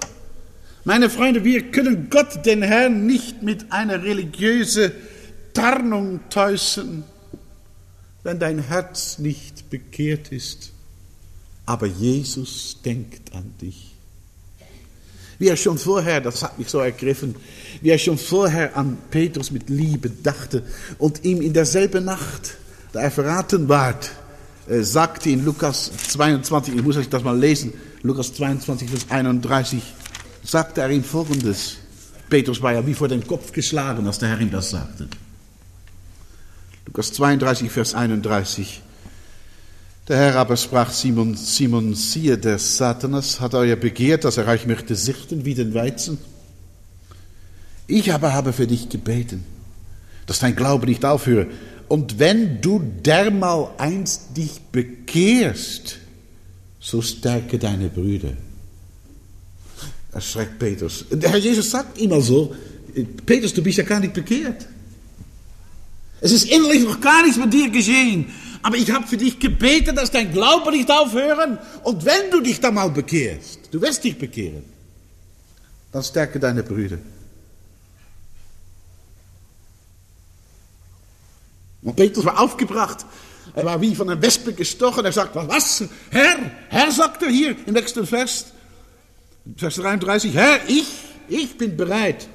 Meine 0.85 1.09
Freunde, 1.09 1.43
wir 1.43 1.71
können 1.71 2.09
Gott, 2.09 2.45
den 2.45 2.61
Herrn, 2.61 3.05
nicht 3.05 3.41
mit 3.41 3.71
einer 3.71 4.03
religiösen 4.03 4.91
Tarnung 5.53 6.21
täuschen, 6.29 7.03
wenn 8.23 8.39
dein 8.39 8.59
Herz 8.59 9.17
nicht 9.17 9.69
bekehrt 9.69 10.31
ist 10.31 10.71
aber 11.65 11.87
Jesus 11.87 12.77
denkt 12.83 13.33
an 13.33 13.53
dich. 13.61 13.94
Wie 15.37 15.47
er 15.47 15.57
schon 15.57 15.77
vorher, 15.77 16.21
das 16.21 16.43
hat 16.43 16.57
mich 16.57 16.69
so 16.69 16.79
ergriffen, 16.79 17.35
wie 17.81 17.89
er 17.89 17.97
schon 17.97 18.17
vorher 18.17 18.75
an 18.77 18.97
Petrus 19.11 19.51
mit 19.51 19.69
Liebe 19.69 20.09
dachte 20.09 20.63
und 20.97 21.25
ihm 21.25 21.41
in 21.41 21.53
derselben 21.53 22.05
Nacht, 22.05 22.57
da 22.93 23.01
er 23.01 23.11
verraten 23.11 23.67
ward, 23.67 24.11
äh, 24.67 24.81
sagte 24.81 25.29
in 25.29 25.43
Lukas 25.43 25.91
22, 26.07 26.75
ich 26.75 26.83
muss 26.83 26.97
euch 26.97 27.09
das 27.09 27.23
mal 27.23 27.37
lesen, 27.37 27.73
Lukas 28.01 28.33
22, 28.33 28.89
Vers 28.89 29.05
31, 29.09 29.81
sagte 30.43 30.81
er 30.81 30.89
ihm 30.89 31.03
folgendes. 31.03 31.77
Petrus 32.29 32.61
war 32.61 32.73
ja 32.73 32.85
wie 32.85 32.93
vor 32.93 33.07
den 33.07 33.25
Kopf 33.25 33.51
geschlagen, 33.51 34.07
als 34.07 34.19
der 34.19 34.29
Herr 34.29 34.39
ihm 34.39 34.51
das 34.51 34.71
sagte. 34.71 35.07
Lukas 36.85 37.11
32, 37.13 37.69
Vers 37.71 37.93
31. 37.93 38.81
Der 40.07 40.17
Herr 40.17 40.35
aber 40.35 40.55
sprach 40.55 40.91
Simon, 40.91 41.35
Simon, 41.35 41.95
siehe, 41.95 42.37
der 42.37 42.59
Satanas 42.59 43.39
hat 43.39 43.55
euer 43.55 43.75
begehrt, 43.75 44.23
dass 44.23 44.37
er 44.37 44.47
euch 44.47 44.67
möchte 44.67 44.95
sichten 44.95 45.45
wie 45.45 45.55
den 45.55 45.73
Weizen. 45.73 46.19
Ich 47.87 48.13
aber 48.13 48.33
habe 48.33 48.53
für 48.53 48.67
dich 48.67 48.89
gebeten, 48.89 49.43
dass 50.27 50.39
dein 50.39 50.55
Glaube 50.55 50.85
nicht 50.85 51.03
aufhöre. 51.03 51.47
Und 51.87 52.19
wenn 52.19 52.61
du 52.61 52.79
dermal 52.79 53.69
einst 53.77 54.37
dich 54.37 54.59
bekehrst, 54.71 55.97
so 56.79 57.01
stärke 57.01 57.57
deine 57.57 57.89
Brüder. 57.89 58.33
Erschreckt 60.11 60.59
Petrus. 60.59 61.05
Der 61.11 61.31
Herr 61.31 61.39
Jesus 61.39 61.71
sagt 61.71 61.99
immer 61.99 62.21
so, 62.21 62.55
Petrus, 63.25 63.53
du 63.53 63.63
bist 63.63 63.79
ja 63.79 63.83
gar 63.83 63.99
nicht 63.99 64.13
bekehrt. 64.13 64.67
Es 66.21 66.31
ist 66.31 66.49
innerlich 66.49 66.83
noch 66.83 67.01
gar 67.01 67.23
nichts 67.23 67.37
mit 67.37 67.53
dir 67.53 67.69
geschehen. 67.69 68.27
Aber 68.65 68.77
ich 68.77 68.89
habe 68.89 69.05
für 69.05 69.15
dich 69.15 69.37
gebeten, 69.37 69.95
dass 69.95 70.09
dein 70.09 70.31
Glaube 70.31 70.71
nicht 70.71 70.89
aufhören. 70.89 71.59
Und 71.83 72.03
wenn 72.03 72.31
du 72.31 72.41
dich 72.41 72.59
da 72.59 72.71
mal 72.71 72.89
bekehrst, 72.89 73.69
du 73.69 73.79
wirst 73.79 74.03
dich 74.03 74.17
bekehren, 74.17 74.63
dann 75.91 76.03
stärke 76.03 76.39
deine 76.39 76.63
Brüder. 76.63 76.97
Und 81.83 81.95
Petrus 81.95 82.25
war 82.25 82.39
aufgebracht. 82.39 83.05
Er 83.53 83.65
war 83.65 83.79
wie 83.79 83.93
von 83.93 84.09
einer 84.09 84.19
Wespe 84.19 84.51
gestochen. 84.51 85.05
Er 85.05 85.11
sagt, 85.11 85.35
was? 85.35 85.83
Herr, 86.09 86.51
Herr, 86.69 86.91
sagt 86.91 87.21
er 87.21 87.29
hier 87.29 87.55
im 87.67 87.73
nächsten 87.75 88.07
Vers, 88.07 88.47
Vers 89.57 89.75
33, 89.75 90.33
Herr, 90.33 90.67
ich, 90.67 90.87
ich 91.27 91.55
bin 91.55 91.77
bereit, 91.77 92.27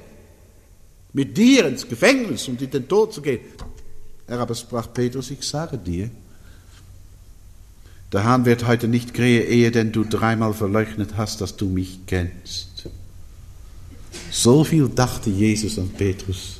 mit 1.11 1.35
dir 1.35 1.65
ins 1.65 1.85
Gefängnis 1.85 2.47
und 2.47 2.61
in 2.61 2.71
den 2.71 2.87
Tod 2.87 3.13
zu 3.13 3.21
gehen. 3.21 3.41
Er 4.27 4.39
aber 4.39 4.55
sprach 4.55 4.93
Petrus, 4.93 5.29
ich 5.29 5.43
sage 5.43 5.77
dir, 5.77 6.09
der 8.11 8.23
Hahn 8.25 8.45
wird 8.45 8.67
heute 8.67 8.87
nicht 8.87 9.13
krähen, 9.13 9.47
ehe 9.47 9.71
denn 9.71 9.91
du 9.91 10.03
dreimal 10.03 10.53
verleugnet 10.53 11.11
hast, 11.15 11.41
dass 11.41 11.55
du 11.55 11.67
mich 11.67 11.99
kennst. 12.07 12.89
So 14.29 14.63
viel 14.63 14.89
dachte 14.89 15.29
Jesus 15.29 15.79
an 15.79 15.89
Petrus, 15.89 16.57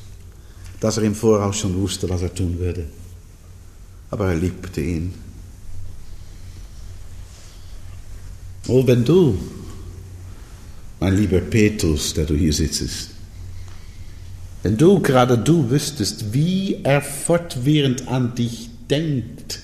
dass 0.80 0.96
er 0.96 1.04
im 1.04 1.14
Voraus 1.14 1.58
schon 1.58 1.74
wusste, 1.74 2.08
was 2.08 2.22
er 2.22 2.34
tun 2.34 2.58
würde. 2.58 2.86
Aber 4.10 4.28
er 4.28 4.36
liebte 4.36 4.80
ihn. 4.80 5.14
Oh, 8.68 8.86
wenn 8.86 9.04
du, 9.04 9.38
mein 11.00 11.16
lieber 11.16 11.40
Petrus, 11.40 12.14
der 12.14 12.26
du 12.26 12.34
hier 12.34 12.52
sitzt, 12.52 13.10
wenn 14.62 14.76
du, 14.76 15.00
gerade 15.00 15.36
du 15.36 15.68
wüsstest, 15.68 16.32
wie 16.32 16.78
er 16.84 17.02
fortwährend 17.02 18.06
an 18.06 18.34
dich 18.34 18.70
denkt, 18.88 19.60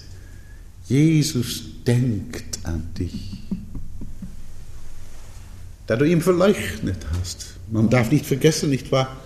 Jesus 0.88 1.62
denkt 1.88 2.58
an 2.64 2.90
dich. 2.98 3.38
Da 5.86 5.96
du 5.96 6.04
ihn 6.04 6.20
verleugnet 6.20 6.98
hast. 7.18 7.54
Man 7.70 7.88
darf 7.88 8.10
nicht 8.10 8.26
vergessen, 8.26 8.68
nicht 8.68 8.92
wahr? 8.92 9.16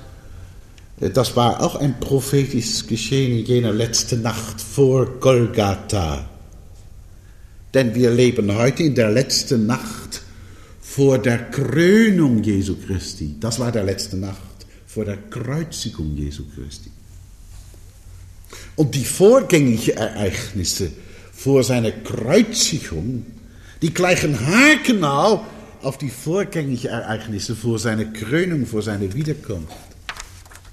Das 1.01 1.35
war 1.35 1.61
auch 1.61 1.75
ein 1.75 1.99
prophetisches 1.99 2.87
Geschehen 2.87 3.41
in 3.41 3.45
jener 3.45 3.73
letzten 3.73 4.23
Nacht 4.23 4.61
vor 4.61 5.19
Golgatha. 5.19 6.29
Denn 7.75 7.95
wir 7.97 8.13
leben 8.13 8.55
heute 8.55 8.85
in 8.85 8.95
der 8.95 9.11
letzten 9.11 9.67
Nacht 9.67 10.23
vor 10.81 11.19
der 11.19 11.51
Krönung 11.51 12.45
Jesu 12.45 12.77
Christi. 12.77 13.35
Das 13.41 13.59
war 13.59 13.73
der 13.73 13.83
letzte 13.83 14.17
Nacht 14.17 14.39
vor 14.87 15.05
der 15.05 15.17
Kreuzigung 15.17 16.15
Jesu 16.15 16.45
Christi. 16.55 16.93
Und 18.77 18.95
die 18.95 19.05
vorgängigen 19.05 19.97
Ereignisse 19.97 20.93
vor 21.43 21.65
seiner 21.65 21.91
Kreuzigung, 21.91 23.27
die 23.81 23.93
gleichen 23.93 24.39
haargenau 24.47 25.45
auf 25.83 25.99
die 25.99 26.11
vorgängigen 26.11 26.91
Ereignisse 26.91 27.57
vor 27.57 27.81
seiner 27.81 28.05
Krönung, 28.05 28.65
vor 28.65 28.83
seiner 28.83 29.13
Wiederkunft. 29.13 29.75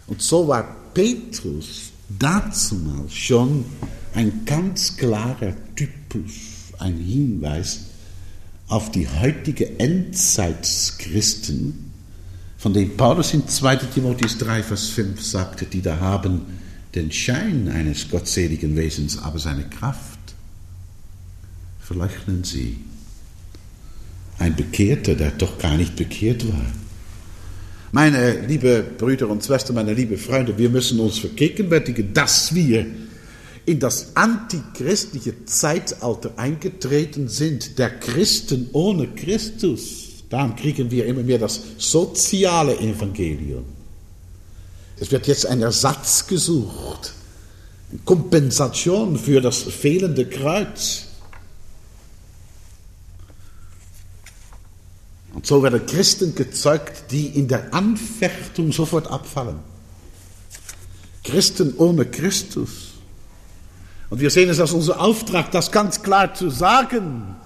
Und 0.05 0.21
so 0.21 0.47
war 0.47 0.75
Petrus 0.93 1.89
dazumal 2.19 3.10
schon 3.10 3.65
ein 4.13 4.45
ganz 4.45 4.95
klarer 4.95 5.55
Typus, 5.75 6.34
ein 6.77 6.97
Hinweis 6.97 7.86
auf 8.67 8.91
die 8.91 9.08
heutige 9.08 9.79
Endzeitschristen, 9.79 11.89
von 12.60 12.73
denen 12.73 12.95
Paulus 12.95 13.34
in 13.34 13.47
2 13.47 13.77
Timotheus 13.77 14.38
3, 14.38 14.62
Vers 14.62 14.89
5 14.89 15.19
sagte, 15.23 15.65
die 15.65 15.82
da 15.82 15.99
haben 15.99 16.41
den 16.93 17.12
Schein 17.12 17.69
eines 17.69 18.08
gottseligen 18.10 18.75
Wesens, 18.75 19.17
aber 19.17 19.39
seine 19.39 19.63
Kraft 19.63 20.18
verleugnen 21.89 22.43
sie. 22.43 22.78
Ein 24.38 24.56
Bekehrter, 24.56 25.15
der 25.15 25.32
doch 25.32 25.58
gar 25.58 25.75
nicht 25.75 25.95
bekehrt 25.95 26.47
war. 26.47 26.65
Meine 27.91 28.45
liebe 28.45 28.86
Brüder 28.95 29.28
und 29.28 29.43
Schwestern, 29.43 29.75
meine 29.75 29.95
liebe 29.95 30.19
Freunde, 30.19 30.56
wir 30.60 30.69
müssen 30.69 30.99
uns 30.99 31.17
vergegenwärtigen, 31.17 32.13
dass 32.13 32.54
wir 32.54 32.86
in 33.65 33.80
das 33.80 34.15
antichristliche 34.15 35.45
Zeitalter 35.45 36.32
eingetreten 36.38 37.28
sind, 37.28 37.80
der 37.80 37.89
Christen 37.89 38.69
ohne 38.73 39.08
Christus. 39.08 40.25
Darum 40.30 40.56
kriegen 40.56 40.91
wir 40.91 41.08
immer 41.08 41.23
mehr 41.23 41.39
das 41.39 41.60
soziale 41.80 42.78
Evangelium. 42.78 43.65
Es 44.99 45.12
wird 45.12 45.25
jetzt 45.25 45.47
ein 45.47 45.63
Ersatz 45.63 46.28
gesucht, 46.28 47.13
Kompensation 48.06 49.17
für 49.17 49.41
das 49.41 49.63
fehlende 49.63 50.28
Kreuz. 50.28 51.08
Und 55.39 55.47
so 55.47 55.63
werden 55.63 55.86
Christen 55.86 56.36
gezeugt, 56.36 57.12
die 57.12 57.28
in 57.28 57.47
der 57.47 57.73
Anfechtung 57.73 58.73
sofort 58.73 59.10
abfallen. 59.10 59.60
Christen 61.23 61.75
ohne 61.78 62.04
Christus. 62.04 62.95
Und 64.10 64.19
wir 64.19 64.32
sehen 64.32 64.49
es 64.49 64.60
als 64.60 64.73
unser 64.73 64.99
Auftrag, 64.99 65.49
das 65.52 65.71
ganz 65.71 66.04
klar 66.04 66.34
zu 66.34 66.49
sagen. 66.49 67.38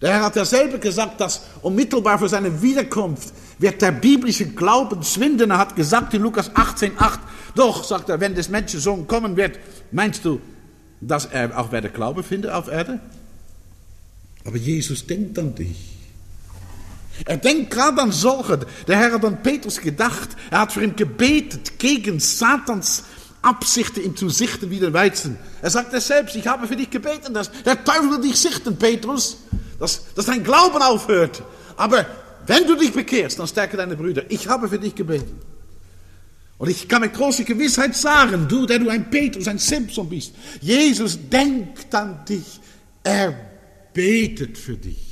Der 0.00 0.10
Herr 0.12 0.22
hat 0.26 0.36
ja 0.36 0.44
selber 0.44 0.78
gesagt, 0.78 1.20
dass 1.20 1.40
unmittelbar 1.62 2.16
für 2.16 2.28
seine 2.28 2.62
Wiederkunft 2.62 3.32
wird 3.58 3.82
der 3.82 3.90
biblische 3.90 4.46
Glauben 4.46 5.02
schwinden. 5.02 5.50
Er 5.50 5.58
hat 5.58 5.74
gesagt 5.74 6.14
in 6.14 6.22
Lukas 6.22 6.48
18,8, 6.52 7.18
doch, 7.56 7.82
sagt 7.82 8.08
er, 8.08 8.20
wenn 8.20 8.36
des 8.36 8.50
Menschensohn 8.50 9.08
kommen 9.08 9.36
wird, 9.36 9.58
meinst 9.90 10.24
du, 10.24 10.40
dass 11.00 11.26
er 11.26 11.58
auch 11.58 11.72
werde 11.72 11.90
Glaube 11.90 12.22
finden 12.22 12.50
auf 12.50 12.68
Erde? 12.68 13.00
Aber 14.44 14.58
Jesus 14.58 15.04
denkt 15.04 15.36
an 15.40 15.56
dich. 15.56 15.97
Er 17.24 17.36
denkt 17.36 17.70
gerade 17.70 18.00
an 18.00 18.12
solche. 18.12 18.60
Der 18.86 18.96
Herr 18.96 19.12
hat 19.12 19.24
an 19.24 19.42
Petrus 19.42 19.80
gedacht. 19.80 20.30
Er 20.50 20.60
hat 20.60 20.72
für 20.72 20.82
ihn 20.82 20.96
gebetet 20.96 21.78
gegen 21.78 22.20
Satans 22.20 23.04
Absichten, 23.42 24.02
ihm 24.02 24.16
zu 24.16 24.28
sichten 24.28 24.70
wie 24.70 24.80
den 24.80 24.92
Weizen. 24.92 25.38
Er 25.62 25.70
sagt 25.70 25.92
es 25.94 26.08
selbst, 26.08 26.34
ich 26.34 26.46
habe 26.46 26.66
für 26.66 26.76
dich 26.76 26.90
gebeten, 26.90 27.34
dass 27.34 27.50
der 27.64 27.82
Teufel 27.84 28.10
will 28.10 28.20
dich 28.20 28.36
sichten, 28.36 28.76
Petrus, 28.76 29.38
dass, 29.78 30.12
dass 30.14 30.26
dein 30.26 30.42
Glauben 30.42 30.82
aufhört. 30.82 31.42
Aber 31.76 32.04
wenn 32.46 32.66
du 32.66 32.74
dich 32.74 32.92
bekehrst, 32.92 33.38
dann 33.38 33.46
stärke 33.46 33.76
deine 33.76 33.96
Brüder. 33.96 34.24
Ich 34.28 34.48
habe 34.48 34.68
für 34.68 34.78
dich 34.78 34.94
gebeten. 34.94 35.40
Und 36.58 36.68
ich 36.68 36.88
kann 36.88 37.02
mit 37.02 37.14
großer 37.14 37.44
Gewissheit 37.44 37.94
sagen, 37.94 38.48
du, 38.48 38.66
der 38.66 38.80
du 38.80 38.88
ein 38.88 39.08
Petrus, 39.08 39.46
ein 39.46 39.58
Simpson 39.58 40.08
bist, 40.08 40.34
Jesus 40.60 41.16
denkt 41.30 41.94
an 41.94 42.24
dich. 42.28 42.60
Er 43.04 43.32
betet 43.94 44.58
für 44.58 44.76
dich. 44.76 45.07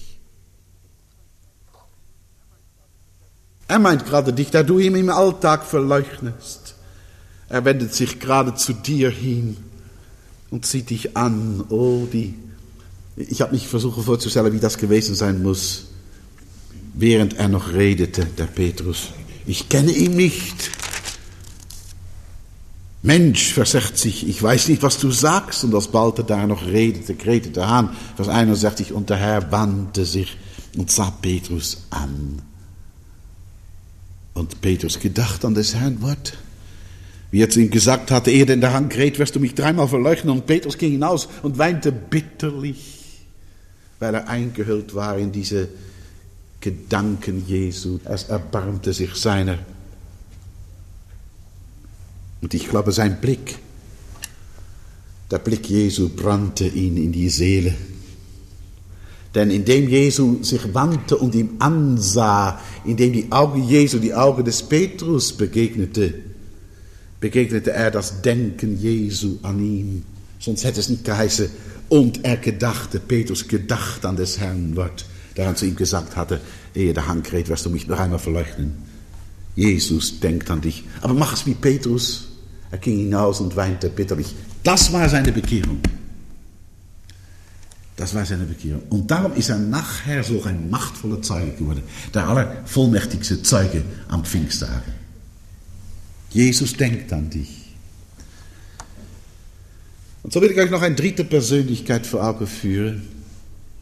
Er 3.69 3.79
meint 3.79 4.07
gerade 4.07 4.33
dich, 4.33 4.51
da 4.51 4.63
du 4.63 4.79
ihm 4.79 4.95
im 4.95 5.11
Alltag 5.11 5.65
verleugnest. 5.65 6.75
Er 7.49 7.65
wendet 7.65 7.95
sich 7.95 8.19
gerade 8.19 8.55
zu 8.55 8.73
dir 8.73 9.11
hin 9.11 9.57
und 10.51 10.67
sieht 10.67 10.91
dich 10.91 11.17
an. 11.17 11.65
Oh, 11.69 12.07
die. 12.13 12.35
Ich 13.17 13.41
habe 13.41 13.53
mich 13.53 13.67
versucht 13.67 14.05
vorzustellen, 14.05 14.53
wie 14.53 14.61
das 14.61 14.79
gewesen 14.79 15.15
sein 15.15 15.43
muss, 15.43 15.87
während 16.95 17.35
er 17.35 17.49
noch 17.49 17.73
redete, 17.73 18.27
der 18.27 18.45
Petrus. 18.45 19.09
Ich 19.47 19.69
kenne 19.69 19.93
ihn 19.93 20.17
nicht. 20.17 20.71
Mensch, 23.03 23.53
versagt 23.53 23.99
sich, 23.99 24.29
ich 24.29 24.43
weiß 24.43 24.69
nicht, 24.69 24.83
was 24.83 24.99
du 24.99 25.11
sagst. 25.13 25.65
Und 25.65 25.75
als 25.75 25.89
bald 25.89 26.19
er 26.19 26.25
da 26.25 26.47
noch 26.47 26.67
redete, 26.67 27.15
krähte 27.15 27.51
der 27.51 27.69
Hahn, 27.69 27.97
Vers 28.17 28.29
61, 28.29 28.93
und 28.93 29.11
der 29.11 29.17
Herr 29.17 29.53
wandte 29.53 30.05
sich 30.05 30.37
und 30.77 30.91
sah 30.91 31.11
Petrus 31.11 31.85
an. 31.91 32.43
Und 34.37 34.61
Petrus 34.61 35.01
gedacht 35.01 35.46
an 35.46 35.55
des 35.55 35.75
Herrn 35.75 36.03
Wort. 36.03 36.35
Wie 37.31 37.40
er 37.40 37.49
zu 37.49 37.59
ihm 37.59 37.70
gesagt 37.70 38.11
hatte, 38.11 38.31
ehe 38.31 38.44
denn 38.44 38.61
der 38.61 38.75
Hang 38.75 38.90
kräht, 38.90 39.18
wirst 39.18 39.35
du 39.35 39.40
mich 39.40 39.55
dreimal 39.55 39.88
verleugnen. 39.88 40.31
Und 40.31 40.46
Petrus 40.46 40.77
ging 40.77 40.92
hinaus 40.92 41.27
und 41.42 41.57
weinte 41.57 41.90
bitterlich, 41.90 43.25
weil 43.99 44.14
er 44.14 44.29
eingehüllt 44.29 44.94
war 44.94 45.16
in 45.16 45.33
diese 45.33 45.70
Gedanken 46.61 47.46
Jesu. 47.46 47.99
Es 48.05 48.25
erbarmte 48.25 48.92
sich 48.92 49.14
seiner. 49.14 49.59
Und 52.42 52.53
ich 52.53 52.68
glaube, 52.68 52.92
sein 52.92 53.18
Blick, 53.18 53.57
der 55.31 55.38
Blick 55.38 55.66
Jesu 55.66 56.11
brannte 56.11 56.66
ihn 56.66 56.99
in 56.99 57.11
die 57.11 57.31
Seele. 57.31 57.75
Denn 59.37 59.51
indem 59.51 59.87
Jesu 59.87 60.42
sich 60.42 60.72
wandte 60.72 61.18
und 61.18 61.35
ihm 61.35 61.57
ansah, 61.59 62.59
indem 62.87 63.12
die 63.12 63.31
Augen 63.31 63.62
Jesu 63.62 63.99
die 63.99 64.14
Augen 64.14 64.46
des 64.46 64.62
Petrus 64.62 65.35
begegnete, 65.35 66.14
begegnete 67.20 67.70
er 67.70 67.90
das 67.90 68.22
Denken 68.22 68.81
Jesu 68.81 69.37
an 69.42 69.61
ihm. 69.61 70.03
Sonst 70.38 70.64
hätte 70.64 70.81
es 70.81 70.88
nicht 70.88 71.05
geheißen, 71.05 71.51
und 71.90 72.25
er 72.25 72.38
gedachte, 72.38 72.99
Petrus 72.99 73.46
gedacht 73.46 74.07
an 74.07 74.16
des 74.16 74.40
Herrn 74.40 74.75
Wort, 74.75 75.05
der 75.37 75.44
er 75.44 75.55
zu 75.55 75.66
ihm 75.66 75.77
gesagt 75.77 76.16
hatte, 76.16 76.40
ehe 76.75 76.94
der 76.94 77.07
Hang 77.07 77.22
kräht, 77.22 77.51
wirst 77.51 77.66
du 77.66 77.70
mich 77.70 77.87
noch 77.87 78.01
einmal 78.01 78.18
verleuchten. 78.18 78.72
Jesus 79.55 80.18
denkt 80.18 80.51
an 80.51 80.62
dich. 80.62 80.85
Aber 81.03 81.12
mach 81.12 81.35
es 81.35 81.44
wie 81.44 81.55
Petrus. 81.55 82.29
Er 82.70 82.79
ging 82.79 82.96
hinaus 82.99 83.40
und 83.40 83.55
weinte 83.55 83.90
bitterlich. 83.90 84.35
Das 84.62 84.92
war 84.94 85.07
seine 85.11 85.31
Bekehrung. 85.31 85.81
Das 87.97 88.15
war 88.15 88.27
seine 88.27 88.45
Bekehrung. 88.45 88.83
Und 88.91 89.11
darum 89.11 89.33
ist 89.35 89.49
er 89.49 89.59
nachher 89.59 90.23
so 90.23 90.43
ein 90.45 90.69
machtvoller 90.69 91.23
Zeuge 91.23 91.53
geworden. 91.53 91.83
Der 92.13 92.29
allervollmächtigste 92.29 93.43
Zeuge 93.43 93.83
am 94.09 94.25
Pfingsttag. 94.25 94.83
Jesus 96.31 96.75
denkt 96.75 97.13
an 97.15 97.31
dich. 97.31 97.75
Und 100.23 100.33
so 100.33 100.43
will 100.43 100.51
ich 100.51 100.59
euch 100.59 100.71
noch 100.71 100.83
eine 100.83 100.95
dritte 100.95 101.25
Persönlichkeit 101.25 102.07
vor 102.07 102.23
Augen 102.23 102.47
führen. 102.47 103.03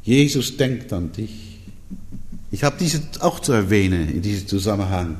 Jesus 0.04 0.56
denkt 0.56 0.92
an 0.92 1.10
dich. 1.10 1.58
Ich 2.52 2.62
habe 2.62 2.76
diese 2.78 3.02
auch 3.20 3.40
zu 3.40 3.52
erwähnen 3.52 4.08
in 4.10 4.22
diesem 4.22 4.46
Zusammenhang. 4.46 5.16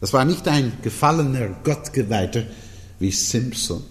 Das 0.00 0.12
war 0.12 0.26
nicht 0.26 0.46
ein 0.48 0.72
gefallener 0.82 1.48
Gottgeweihter 1.64 2.44
wie 2.98 3.10
Simpson 3.10 3.82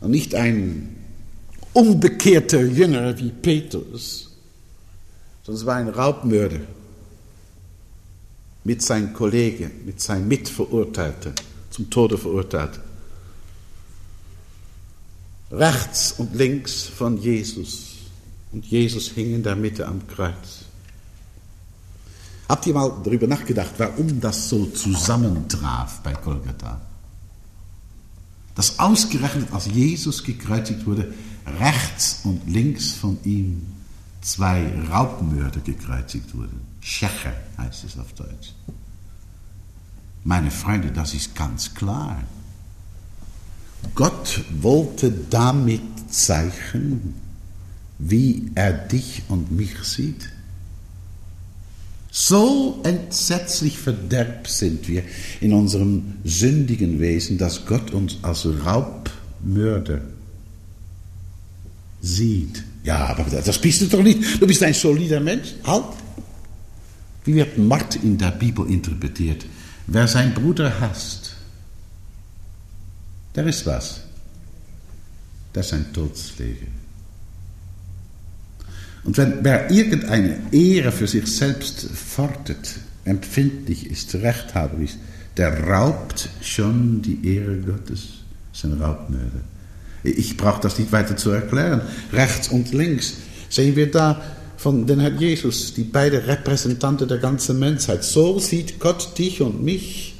und 0.00 0.10
nicht 0.10 0.34
ein 0.34 0.96
unbekehrter 1.72 2.62
Jünger 2.62 3.18
wie 3.18 3.30
Petrus, 3.30 4.30
sondern 5.42 5.60
es 5.60 5.66
war 5.66 5.76
ein 5.76 5.88
Raubmörder 5.88 6.60
mit 8.64 8.82
seinen 8.82 9.12
Kollegen, 9.12 9.70
mit 9.84 10.00
seinen 10.00 10.28
Mitverurteilten, 10.28 11.32
zum 11.70 11.90
Tode 11.90 12.16
verurteilt. 12.16 12.78
Rechts 15.50 16.12
und 16.12 16.34
links 16.34 16.84
von 16.84 17.18
Jesus. 17.18 17.96
Und 18.52 18.66
Jesus 18.66 19.08
hing 19.08 19.34
in 19.34 19.42
der 19.42 19.56
Mitte 19.56 19.86
am 19.86 20.06
Kreuz. 20.06 20.64
Habt 22.48 22.66
ihr 22.66 22.74
mal 22.74 22.92
darüber 23.02 23.26
nachgedacht, 23.26 23.72
warum 23.78 24.20
das 24.20 24.48
so 24.48 24.66
zusammentraf 24.66 26.00
bei 26.02 26.12
Golgatha? 26.12 26.80
Dass 28.54 28.78
ausgerechnet, 28.78 29.48
als 29.52 29.66
Jesus 29.66 30.22
gekreuzigt 30.22 30.84
wurde, 30.84 31.14
rechts 31.46 32.20
und 32.24 32.48
links 32.48 32.92
von 32.92 33.18
ihm 33.24 33.66
zwei 34.20 34.70
Raubmörder 34.90 35.60
gekreuzigt 35.60 36.34
wurden. 36.36 36.60
Schächer 36.80 37.34
heißt 37.58 37.84
es 37.84 37.98
auf 37.98 38.12
Deutsch. 38.14 38.54
Meine 40.24 40.50
Freunde, 40.50 40.92
das 40.92 41.14
ist 41.14 41.34
ganz 41.34 41.74
klar. 41.74 42.22
Gott 43.94 44.44
wollte 44.60 45.10
damit 45.10 45.82
zeichnen, 46.08 47.14
wie 47.98 48.50
er 48.54 48.72
dich 48.72 49.22
und 49.28 49.50
mich 49.50 49.76
sieht. 49.82 50.28
So 52.10 52.80
entsetzlich 52.84 53.78
verderbt 53.78 54.46
sind 54.48 54.86
wir 54.86 55.02
in 55.40 55.52
unserem 55.52 56.14
sündigen 56.24 57.00
Wesen, 57.00 57.38
dass 57.38 57.64
Gott 57.64 57.90
uns 57.90 58.18
als 58.22 58.46
Raubmörder 58.46 60.02
sieht. 62.02 62.62
Ja, 62.84 63.06
aber 63.06 63.24
das 63.24 63.58
bist 63.58 63.80
du 63.80 63.86
doch 63.86 64.02
nicht. 64.02 64.42
Du 64.42 64.46
bist 64.46 64.62
ein 64.62 64.74
solider 64.74 65.20
Mensch. 65.20 65.54
Halt. 65.64 65.84
Wie 67.24 67.34
wird 67.36 67.56
Mord 67.56 67.96
in 67.96 68.18
der 68.18 68.32
Bibel 68.32 68.68
interpretiert? 68.68 69.46
Wer 69.86 70.08
seinen 70.08 70.34
Bruder 70.34 70.80
hasst, 70.80 71.36
der 73.34 73.46
ist 73.46 73.64
was? 73.64 74.00
Der 75.54 75.60
ist 75.62 75.72
ein 75.72 75.92
Todspfleger. 75.92 76.66
Und 79.04 79.16
wenn 79.16 79.44
wer 79.44 79.70
irgendeine 79.70 80.38
Ehre 80.52 80.92
für 80.92 81.06
sich 81.06 81.26
selbst 81.26 81.88
fordert, 81.90 82.76
empfindlich 83.04 83.90
ist, 83.90 84.14
rechthaberisch, 84.14 84.92
der 85.36 85.66
raubt 85.66 86.28
schon 86.40 87.02
die 87.02 87.34
Ehre 87.34 87.58
Gottes, 87.58 88.08
ist 88.52 88.64
ein 88.64 88.80
Raubmörder. 88.80 89.42
Ich 90.02 90.36
brauche 90.36 90.60
das 90.60 90.78
nicht 90.78 90.92
weiter 90.92 91.16
zu 91.16 91.30
erklären. 91.30 91.82
Rechts 92.12 92.48
und 92.48 92.72
links 92.72 93.14
sehen 93.48 93.76
wir 93.76 93.90
da 93.90 94.20
von 94.56 94.86
den 94.86 95.00
Herrn 95.00 95.18
Jesus, 95.18 95.74
die 95.74 95.84
beiden 95.84 96.20
Repräsentanten 96.20 97.08
der 97.08 97.18
ganzen 97.18 97.58
Menschheit. 97.58 98.04
So 98.04 98.38
sieht 98.38 98.78
Gott 98.78 99.18
dich 99.18 99.40
und 99.40 99.62
mich 99.62 100.14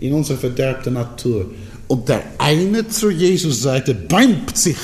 in 0.00 0.12
unserer 0.12 0.38
verderbten 0.38 0.94
Natur. 0.94 1.50
Und 1.88 2.08
der 2.08 2.22
eine 2.38 2.88
zur 2.88 3.10
Jesus-Seite 3.10 3.94
bäumt 3.94 4.56
sich 4.56 4.76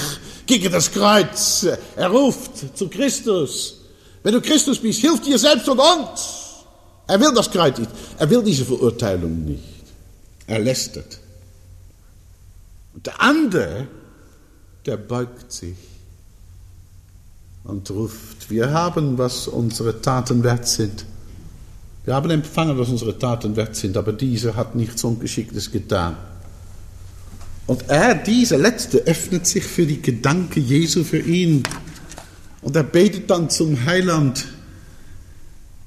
gegen 0.46 0.70
das 0.72 0.90
Kreuz. 0.90 1.66
Er 1.96 2.08
ruft 2.08 2.76
zu 2.76 2.88
Christus. 2.88 3.78
Wenn 4.22 4.34
du 4.34 4.40
Christus 4.40 4.78
bist, 4.78 5.00
hilf 5.00 5.20
dir 5.20 5.38
selbst 5.38 5.68
und 5.68 5.78
uns. 5.78 6.42
Er 7.06 7.20
will 7.20 7.32
das 7.34 7.50
Kreuz 7.50 7.78
nicht. 7.78 7.90
Er 8.18 8.30
will 8.30 8.42
diese 8.42 8.64
Verurteilung 8.64 9.44
nicht. 9.44 9.62
Er 10.46 10.60
lästert. 10.60 11.18
Und 12.94 13.06
der 13.06 13.20
andere, 13.20 13.88
der 14.86 14.96
beugt 14.96 15.52
sich 15.52 15.76
und 17.64 17.90
ruft, 17.90 18.50
wir 18.50 18.72
haben, 18.72 19.18
was 19.18 19.46
unsere 19.46 20.00
Taten 20.00 20.42
wert 20.42 20.66
sind. 20.66 21.04
Wir 22.04 22.14
haben 22.14 22.30
empfangen, 22.30 22.76
was 22.78 22.88
unsere 22.88 23.18
Taten 23.18 23.54
wert 23.54 23.76
sind, 23.76 23.96
aber 23.96 24.12
dieser 24.12 24.56
hat 24.56 24.74
nichts 24.74 25.04
Ungeschicktes 25.04 25.70
getan. 25.70 26.16
Und 27.66 27.88
er, 27.88 28.16
dieser 28.16 28.58
Letzte, 28.58 29.06
öffnet 29.06 29.46
sich 29.46 29.64
für 29.64 29.86
die 29.86 30.02
Gedanken 30.02 30.64
Jesu 30.64 31.04
für 31.04 31.20
ihn. 31.20 31.62
Und 32.60 32.74
er 32.74 32.82
betet 32.82 33.30
dann 33.30 33.50
zum 33.50 33.84
Heiland. 33.86 34.48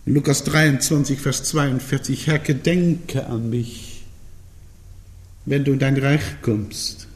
In 0.05 0.13
Lukas 0.13 0.45
23, 0.45 1.19
Vers 1.19 1.43
42, 1.43 2.27
Herr, 2.27 2.39
gedenke 2.39 3.25
an 3.25 3.49
mich, 3.49 4.05
wenn 5.45 5.65
du 5.65 5.73
in 5.73 5.79
dein 5.79 5.97
Reich 5.97 6.41
kommst. 6.41 7.07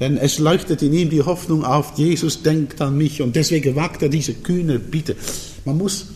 Denn 0.00 0.16
es 0.16 0.38
leuchtet 0.38 0.80
in 0.80 0.94
ihm 0.94 1.10
die 1.10 1.22
Hoffnung 1.22 1.62
auf, 1.62 1.98
Jesus 1.98 2.42
denkt 2.42 2.80
an 2.80 2.96
mich 2.96 3.20
und 3.20 3.36
deswegen 3.36 3.76
wagt 3.76 4.02
er 4.02 4.08
diese 4.08 4.32
kühne 4.32 4.78
Bitte. 4.78 5.14
Man 5.66 5.76
muss, 5.76 6.06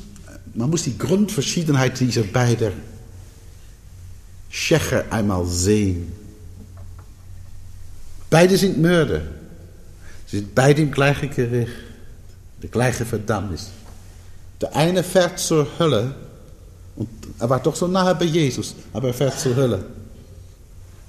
man 0.54 0.70
muss 0.70 0.84
die 0.84 0.96
Grundverschiedenheit 0.96 2.00
dieser 2.00 2.22
beiden 2.22 2.72
Schächer 4.48 5.04
einmal 5.10 5.44
sehen. 5.44 6.10
Beide 8.30 8.56
sind 8.56 8.80
Mörder. 8.80 9.20
Sie 10.26 10.38
sind 10.38 10.54
beide 10.54 10.80
im 10.80 10.90
gleichen 10.90 11.28
Gericht, 11.28 11.72
der 12.62 12.70
gleiche 12.70 13.04
Verdammnis. 13.04 13.70
Der 14.60 14.74
eine 14.74 15.02
fährt 15.02 15.38
zur 15.38 15.68
Hölle 15.78 16.14
und 16.96 17.08
er 17.38 17.50
war 17.50 17.60
doch 17.60 17.76
so 17.76 17.86
nahe 17.86 18.14
bei 18.14 18.24
Jesus, 18.24 18.74
aber 18.92 19.08
er 19.08 19.14
fährt 19.14 19.38
zur 19.38 19.54
Hölle, 19.56 19.84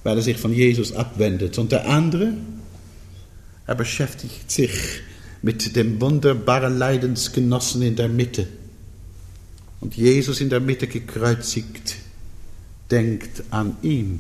weil 0.04 0.18
er 0.18 0.22
sich 0.22 0.38
von 0.38 0.52
Jesus 0.52 0.94
abwendet. 0.94 1.58
Und 1.58 1.72
der 1.72 1.88
andere, 1.88 2.34
er 3.68 3.76
beschäftigt 3.76 4.52
sich 4.52 4.72
mit 5.42 5.76
dem 5.76 6.02
wunderbaren 6.02 6.78
Leidensgenossen 6.78 7.82
in 7.82 7.96
der 7.96 8.10
Mitte. 8.10 8.48
Und 9.80 9.96
Jesus 9.96 10.42
in 10.42 10.50
der 10.50 10.60
Mitte 10.60 10.88
gekreuzigt, 10.88 11.98
denkt 12.90 13.44
an 13.52 13.78
ihn. 13.82 14.20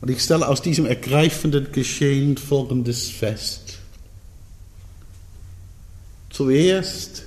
Und 0.00 0.10
ich 0.10 0.22
stelle 0.22 0.48
aus 0.48 0.62
diesem 0.62 0.86
ergreifenden 0.86 1.72
Geschehen 1.72 2.36
Folgendes 2.36 3.10
fest. 3.10 3.78
Zuerst, 6.30 7.24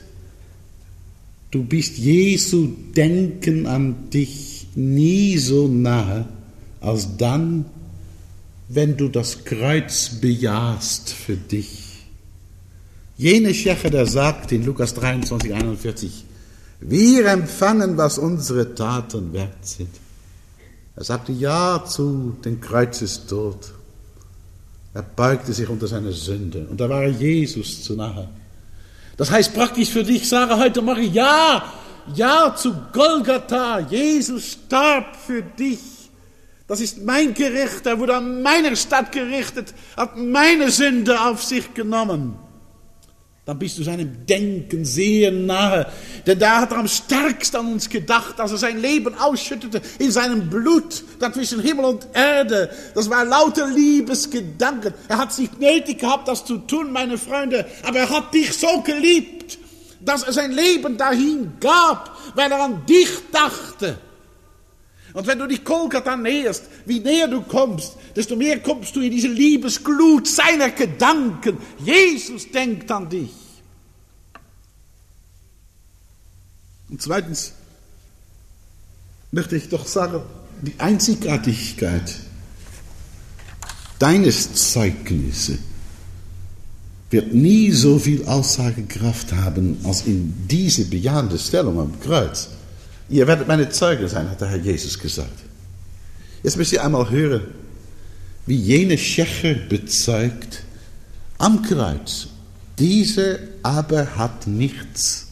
du 1.52 1.64
bist 1.64 1.98
Jesu 1.98 2.74
Denken 2.96 3.68
an 3.68 4.10
dich 4.10 4.68
nie 4.76 5.38
so 5.38 5.68
nahe, 5.68 6.28
als 6.80 7.18
dann, 7.18 7.66
wenn 8.74 8.96
du 8.96 9.10
das 9.10 9.44
Kreuz 9.44 10.10
bejahst 10.22 11.10
für 11.10 11.36
dich. 11.36 12.06
Jene 13.18 13.54
Schächer, 13.54 13.90
der 13.90 14.06
sagt 14.06 14.52
in 14.52 14.66
Lukas 14.66 14.94
23, 14.94 15.54
41, 15.54 16.26
wir 16.80 17.26
empfangen, 17.28 17.98
was 17.98 18.18
unsere 18.18 18.74
Taten 18.74 19.34
wert 19.34 19.66
sind. 19.66 19.90
Er 20.96 21.04
sagte 21.04 21.34
Ja 21.34 21.84
zu 21.86 22.38
den 22.44 22.62
Kreuzestod. 22.62 23.74
Er 24.94 25.04
beugte 25.04 25.54
sich 25.54 25.68
unter 25.68 25.88
seine 25.88 26.12
Sünde 26.14 26.68
und 26.70 26.80
da 26.80 26.90
war 26.90 27.06
Jesus 27.08 27.84
zu 27.84 27.96
nahe. 27.96 28.30
Das 29.18 29.32
heißt 29.32 29.54
praktisch 29.54 29.90
für 29.90 30.04
dich, 30.04 30.28
sage 30.28 30.58
heute 30.58 30.82
Morgen 30.82 31.14
Ja, 31.14 31.64
Ja 32.16 32.56
zu 32.56 32.74
Golgatha. 32.94 33.80
Jesus 33.80 34.54
starb 34.54 35.16
für 35.16 35.42
dich. 35.42 36.01
Das 36.72 36.80
ist 36.80 37.04
mein 37.04 37.34
Gericht. 37.34 37.86
Er 37.86 38.00
wurde 38.00 38.16
an 38.16 38.42
meiner 38.42 38.78
Stadt 38.78 39.12
gerichtet, 39.12 39.74
hat 39.98 40.16
meine 40.16 40.72
Sünde 40.72 41.20
auf 41.20 41.44
sich 41.44 41.74
genommen. 41.74 42.36
Dann 43.44 43.60
bist 43.60 43.78
du 43.78 43.84
seinem 43.84 44.26
Denken 44.26 44.86
sehr 44.86 45.34
nahe. 45.34 45.92
Denn 46.26 46.40
da 46.40 46.62
hat 46.62 46.72
er 46.72 46.78
am 46.78 46.88
stärksten 46.88 47.58
an 47.58 47.74
uns 47.74 47.90
gedacht, 47.90 48.40
als 48.40 48.54
er 48.54 48.58
sein 48.58 48.80
Leben 48.80 49.14
ausschüttete 49.16 49.82
in 50.00 50.12
seinem 50.12 50.50
Blut, 50.50 51.04
das 51.20 51.34
zwischen 51.34 51.60
Himmel 51.60 51.84
und 51.84 52.08
Erde. 52.14 52.70
Das 52.96 53.10
war 53.10 53.26
lauter 53.26 53.68
Liebesgedanken. 53.68 54.94
Er 55.10 55.18
hat 55.18 55.34
sich 55.34 55.50
nötig 55.60 56.00
gehabt, 56.00 56.30
das 56.30 56.46
zu 56.46 56.58
tun, 56.60 56.94
meine 56.94 57.18
Freunde. 57.18 57.66
Aber 57.84 58.00
er 58.00 58.10
hat 58.10 58.34
dich 58.34 58.54
so 58.54 58.80
geliebt, 58.80 59.60
dass 60.00 60.24
er 60.24 60.32
sein 60.32 60.54
Leben 60.54 60.96
dahin 60.96 61.52
gab, 61.60 62.18
weil 62.34 62.50
er 62.50 62.64
an 62.64 62.86
dich 62.86 63.10
dachte. 63.34 63.98
Und 65.14 65.28
wenn 65.28 65.39
du 65.39 65.47
dich 65.47 65.64
Kolkata 65.64 66.16
näherst, 66.16 66.64
wie 66.86 66.99
näher 66.99 67.28
du 67.28 67.41
kommst, 67.41 67.97
desto 68.16 68.36
mehr 68.36 68.59
kommst 68.59 68.95
du 68.95 69.01
in 69.01 69.12
diese 69.12 69.28
Liebesglut 69.28 70.28
seiner 70.28 70.70
Gedanken. 70.70 71.57
Jesus 71.80 72.49
denkt 72.49 72.89
an 72.91 73.09
dich. 73.09 73.32
Und 76.89 77.01
zweitens 77.01 77.53
möchte 79.32 79.55
ich 79.55 79.70
doch 79.70 79.86
sagen, 79.86 80.22
die 80.62 80.76
Einzigartigkeit 80.78 82.16
deines 83.99 84.72
Zeugnisses 84.72 85.59
wird 87.09 87.34
nie 87.34 87.72
so 87.72 87.99
viel 87.99 88.26
Aussagekraft 88.26 89.34
haben 89.34 89.78
als 89.84 90.05
in 90.05 90.47
diese 90.47 90.86
bejahende 90.86 91.38
Stellung 91.38 91.80
am 91.80 91.99
Kreuz. 91.99 92.49
Ihr 93.12 93.28
werdet 93.28 93.47
meine 93.47 93.70
Zeugen 93.70 94.07
sein, 94.07 94.30
hat 94.30 94.39
der 94.39 94.47
Herr 94.47 94.57
Jesus 94.57 94.97
gesagt. 94.97 95.38
Jetzt 96.43 96.55
müsst 96.55 96.72
ihr 96.72 96.84
einmal 96.84 97.09
hören, 97.09 97.41
wie 98.45 98.55
jene 98.55 98.97
Schächer 98.97 99.53
bezeugt 99.53 100.64
am 101.38 101.62
Kreuz. 101.62 102.28
Diese 102.80 103.39
aber 103.64 104.16
hat 104.16 104.47
nichts 104.47 105.28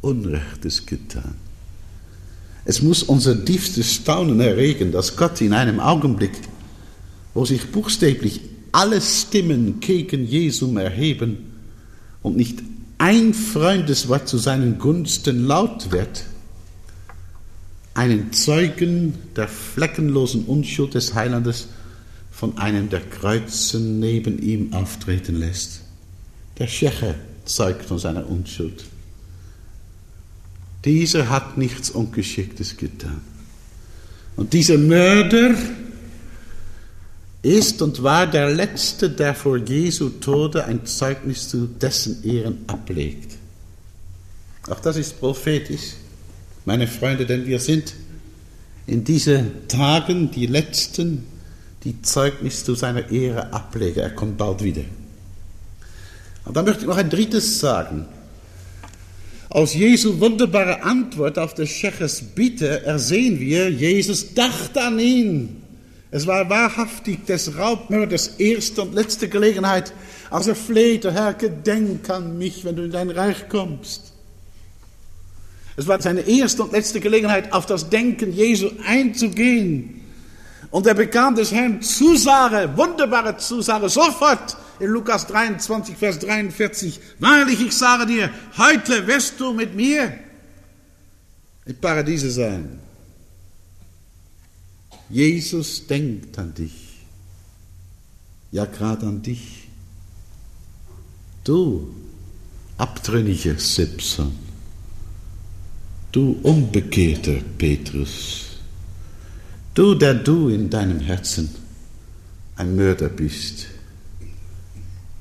Unrechtes 0.00 0.86
getan. 0.86 1.34
Es 2.64 2.80
muss 2.80 3.02
unser 3.02 3.44
tiefstes 3.44 3.92
Staunen 3.92 4.40
erregen, 4.40 4.90
dass 4.90 5.14
Gott 5.14 5.42
in 5.42 5.52
einem 5.52 5.80
Augenblick, 5.80 6.32
wo 7.34 7.44
sich 7.44 7.70
buchstäblich 7.70 8.40
alle 8.72 9.02
Stimmen 9.02 9.78
gegen 9.80 10.26
Jesum 10.26 10.78
erheben 10.78 11.52
und 12.22 12.38
nicht 12.38 12.60
ein 12.96 13.34
Freundeswort 13.34 14.26
zu 14.26 14.38
seinen 14.38 14.78
Gunsten 14.78 15.46
laut 15.46 15.92
wird, 15.92 16.24
einen 17.94 18.32
Zeugen 18.32 19.14
der 19.36 19.48
fleckenlosen 19.48 20.44
Unschuld 20.44 20.94
des 20.94 21.14
Heilandes 21.14 21.68
von 22.32 22.58
einem 22.58 22.90
der 22.90 23.00
Kreuzen 23.00 24.00
neben 24.00 24.42
ihm 24.42 24.72
auftreten 24.72 25.36
lässt. 25.36 25.82
Der 26.58 26.66
Scheche 26.66 27.14
zeugt 27.44 27.84
von 27.84 27.98
seiner 27.98 28.28
Unschuld. 28.28 28.84
Dieser 30.84 31.30
hat 31.30 31.56
nichts 31.56 31.90
Ungeschicktes 31.90 32.76
getan. 32.76 33.20
Und 34.36 34.52
dieser 34.52 34.76
Mörder 34.76 35.54
ist 37.42 37.80
und 37.80 38.02
war 38.02 38.26
der 38.26 38.50
Letzte, 38.50 39.08
der 39.08 39.34
vor 39.34 39.56
Jesu 39.58 40.08
Tode 40.08 40.64
ein 40.64 40.84
Zeugnis 40.84 41.48
zu 41.48 41.66
dessen 41.66 42.24
Ehren 42.24 42.64
ablegt. 42.66 43.36
Auch 44.68 44.80
das 44.80 44.96
ist 44.96 45.20
prophetisch 45.20 45.94
meine 46.64 46.86
Freunde, 46.86 47.26
denn 47.26 47.46
wir 47.46 47.58
sind 47.58 47.94
in 48.86 49.04
diesen 49.04 49.68
Tagen 49.68 50.30
die 50.30 50.46
Letzten, 50.46 51.26
die 51.84 52.00
Zeugnis 52.02 52.64
zu 52.64 52.74
seiner 52.74 53.10
Ehre 53.10 53.52
ablegen. 53.52 54.00
Er 54.00 54.10
kommt 54.10 54.38
bald 54.38 54.62
wieder. 54.62 54.84
Und 56.44 56.56
dann 56.56 56.64
möchte 56.64 56.82
ich 56.82 56.86
noch 56.86 56.96
ein 56.96 57.10
drittes 57.10 57.60
sagen. 57.60 58.06
Aus 59.50 59.74
Jesu 59.74 60.18
wunderbare 60.20 60.82
Antwort 60.82 61.38
auf 61.38 61.54
des 61.54 61.70
Schechers 61.70 62.22
Bitte 62.22 62.84
ersehen 62.84 63.38
wir, 63.38 63.70
Jesus 63.70 64.34
dachte 64.34 64.82
an 64.82 64.98
ihn. 64.98 65.62
Es 66.10 66.26
war 66.26 66.48
wahrhaftig 66.48 67.26
des 67.26 67.56
Raubmörders 67.56 68.28
erste 68.38 68.82
und 68.82 68.94
letzte 68.94 69.28
Gelegenheit, 69.28 69.92
als 70.30 70.46
er 70.46 70.54
flehte, 70.54 71.12
Herr, 71.12 71.34
gedenk 71.34 72.08
an 72.10 72.38
mich, 72.38 72.64
wenn 72.64 72.76
du 72.76 72.84
in 72.84 72.92
dein 72.92 73.10
Reich 73.10 73.48
kommst. 73.48 74.13
Es 75.76 75.86
war 75.88 76.00
seine 76.00 76.20
erste 76.20 76.62
und 76.62 76.72
letzte 76.72 77.00
Gelegenheit, 77.00 77.52
auf 77.52 77.66
das 77.66 77.90
Denken 77.90 78.32
Jesu 78.32 78.70
einzugehen. 78.86 80.00
Und 80.70 80.86
er 80.86 80.94
bekam 80.94 81.34
des 81.34 81.52
Herrn 81.52 81.82
Zusage, 81.82 82.76
wunderbare 82.76 83.36
Zusage, 83.36 83.88
sofort 83.88 84.56
in 84.80 84.88
Lukas 84.88 85.26
23, 85.26 85.96
Vers 85.96 86.18
43. 86.20 87.00
Wahrlich, 87.18 87.60
ich 87.60 87.72
sage 87.72 88.06
dir, 88.06 88.30
heute 88.58 89.06
wirst 89.06 89.38
du 89.38 89.52
mit 89.52 89.74
mir 89.74 90.12
im 91.64 91.76
Paradiese 91.76 92.30
sein. 92.30 92.78
Jesus 95.08 95.86
denkt 95.86 96.38
an 96.38 96.54
dich. 96.54 97.06
Ja, 98.50 98.64
gerade 98.64 99.06
an 99.06 99.22
dich. 99.22 99.68
Du, 101.42 101.94
abtrünniger 102.78 103.58
Simpson. 103.58 104.43
Du 106.14 106.38
unbekehrter 106.44 107.40
Petrus. 107.58 108.44
Du, 109.74 109.96
der 109.96 110.14
du 110.14 110.48
in 110.48 110.70
deinem 110.70 111.00
Herzen 111.00 111.50
ein 112.54 112.76
Mörder 112.76 113.08
bist. 113.08 113.66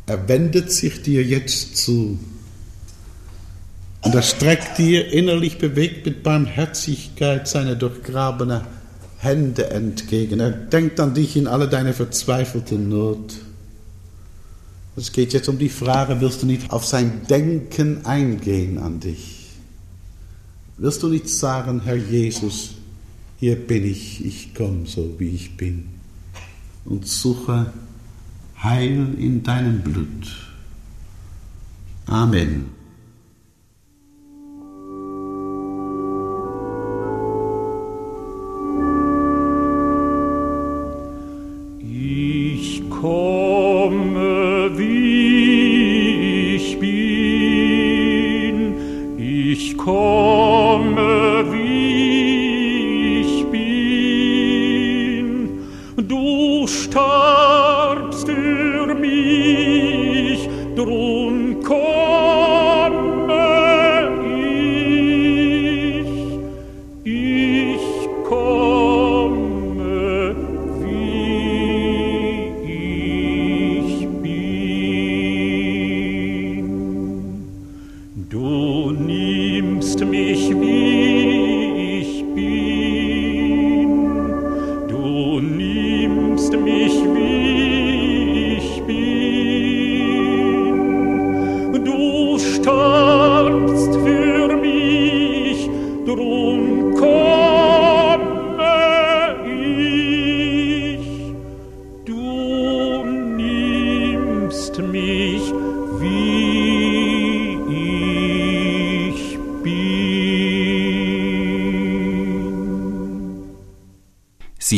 Er 0.05 0.27
wendet 0.27 0.71
sich 0.71 1.01
dir 1.01 1.23
jetzt 1.23 1.77
zu 1.77 2.19
und 4.03 4.13
er 4.13 4.21
streckt 4.21 4.77
dir 4.77 5.11
innerlich 5.11 5.57
bewegt 5.57 6.05
mit 6.05 6.21
Barmherzigkeit 6.21 7.47
seine 7.47 7.75
durchgrabene 7.75 8.61
Hände 9.17 9.71
entgegen. 9.71 10.41
Er 10.41 10.51
denkt 10.51 10.99
an 10.99 11.15
dich 11.15 11.35
in 11.35 11.47
alle 11.47 11.67
deine 11.67 11.93
verzweifelte 11.93 12.75
Not. 12.75 13.33
Es 14.95 15.11
geht 15.11 15.33
jetzt 15.33 15.49
um 15.49 15.57
die 15.57 15.69
Frage, 15.69 16.21
willst 16.21 16.43
du 16.43 16.45
nicht 16.45 16.69
auf 16.71 16.85
sein 16.85 17.25
Denken 17.27 18.05
eingehen 18.05 18.77
an 18.77 18.99
dich? 18.99 19.42
Willst 20.77 21.03
du 21.03 21.07
nicht 21.07 21.29
sagen, 21.29 21.81
Herr 21.83 21.95
Jesus, 21.95 22.75
hier 23.39 23.55
bin 23.55 23.85
ich, 23.85 24.25
ich 24.25 24.55
komme 24.55 24.85
so 24.85 25.15
wie 25.19 25.29
ich 25.29 25.55
bin 25.55 25.89
und 26.85 27.07
suche 27.07 27.71
Heil 28.61 29.15
in 29.17 29.43
deinem 29.43 29.81
Blut. 29.81 30.49
Amen. 32.05 32.82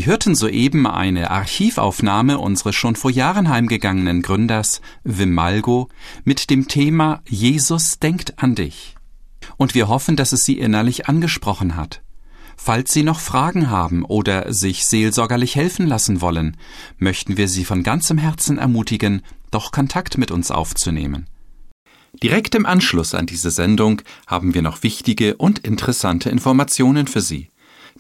Sie 0.06 0.12
hörten 0.12 0.36
soeben 0.36 0.86
eine 0.86 1.32
Archivaufnahme 1.32 2.38
unseres 2.38 2.76
schon 2.76 2.96
vor 2.96 3.10
Jahren 3.10 3.50
heimgegangenen 3.50 4.22
Gründers 4.22 4.82
Wim 5.04 5.34
Malgo 5.34 5.90
mit 6.24 6.52
dem 6.52 6.68
Thema 6.68 7.24
Jesus 7.28 7.98
denkt 7.98 8.38
an 8.38 8.54
dich. 8.54 8.94
Und 9.58 9.74
wir 9.74 9.88
hoffen, 9.88 10.16
dass 10.16 10.32
es 10.32 10.46
Sie 10.46 10.60
innerlich 10.60 11.10
angesprochen 11.10 11.76
hat. 11.76 12.04
Falls 12.56 12.94
Sie 12.94 13.02
noch 13.02 13.20
Fragen 13.20 13.72
haben 13.72 14.06
oder 14.06 14.54
sich 14.54 14.86
seelsorgerlich 14.86 15.56
helfen 15.56 15.88
lassen 15.88 16.22
wollen, 16.22 16.56
möchten 17.00 17.36
wir 17.36 17.48
Sie 17.48 17.66
von 17.66 17.82
ganzem 17.82 18.20
Herzen 18.20 18.60
ermutigen, 18.60 19.24
doch 19.50 19.72
Kontakt 19.72 20.20
mit 20.20 20.30
uns 20.30 20.52
aufzunehmen. 20.52 21.26
Direkt 22.22 22.54
im 22.54 22.68
Anschluss 22.68 23.16
an 23.16 23.26
diese 23.26 23.50
Sendung 23.50 24.04
haben 24.28 24.54
wir 24.54 24.62
noch 24.62 24.84
wichtige 24.84 25.36
und 25.38 25.58
interessante 25.66 26.30
Informationen 26.30 27.08
für 27.08 27.22
Sie 27.22 27.50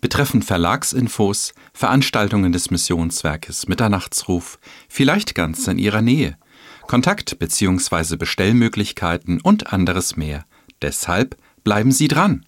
betreffend 0.05 0.45
Verlagsinfos, 0.45 1.55
Veranstaltungen 1.73 2.51
des 2.51 2.69
Missionswerkes 2.69 3.67
Mitternachtsruf, 3.67 4.59
vielleicht 4.87 5.33
ganz 5.33 5.65
in 5.65 5.79
Ihrer 5.79 6.03
Nähe, 6.03 6.37
Kontakt- 6.85 7.39
bzw. 7.39 8.15
Bestellmöglichkeiten 8.15 9.41
und 9.41 9.73
anderes 9.73 10.15
mehr. 10.15 10.45
Deshalb 10.83 11.37
bleiben 11.63 11.91
Sie 11.91 12.07
dran! 12.07 12.45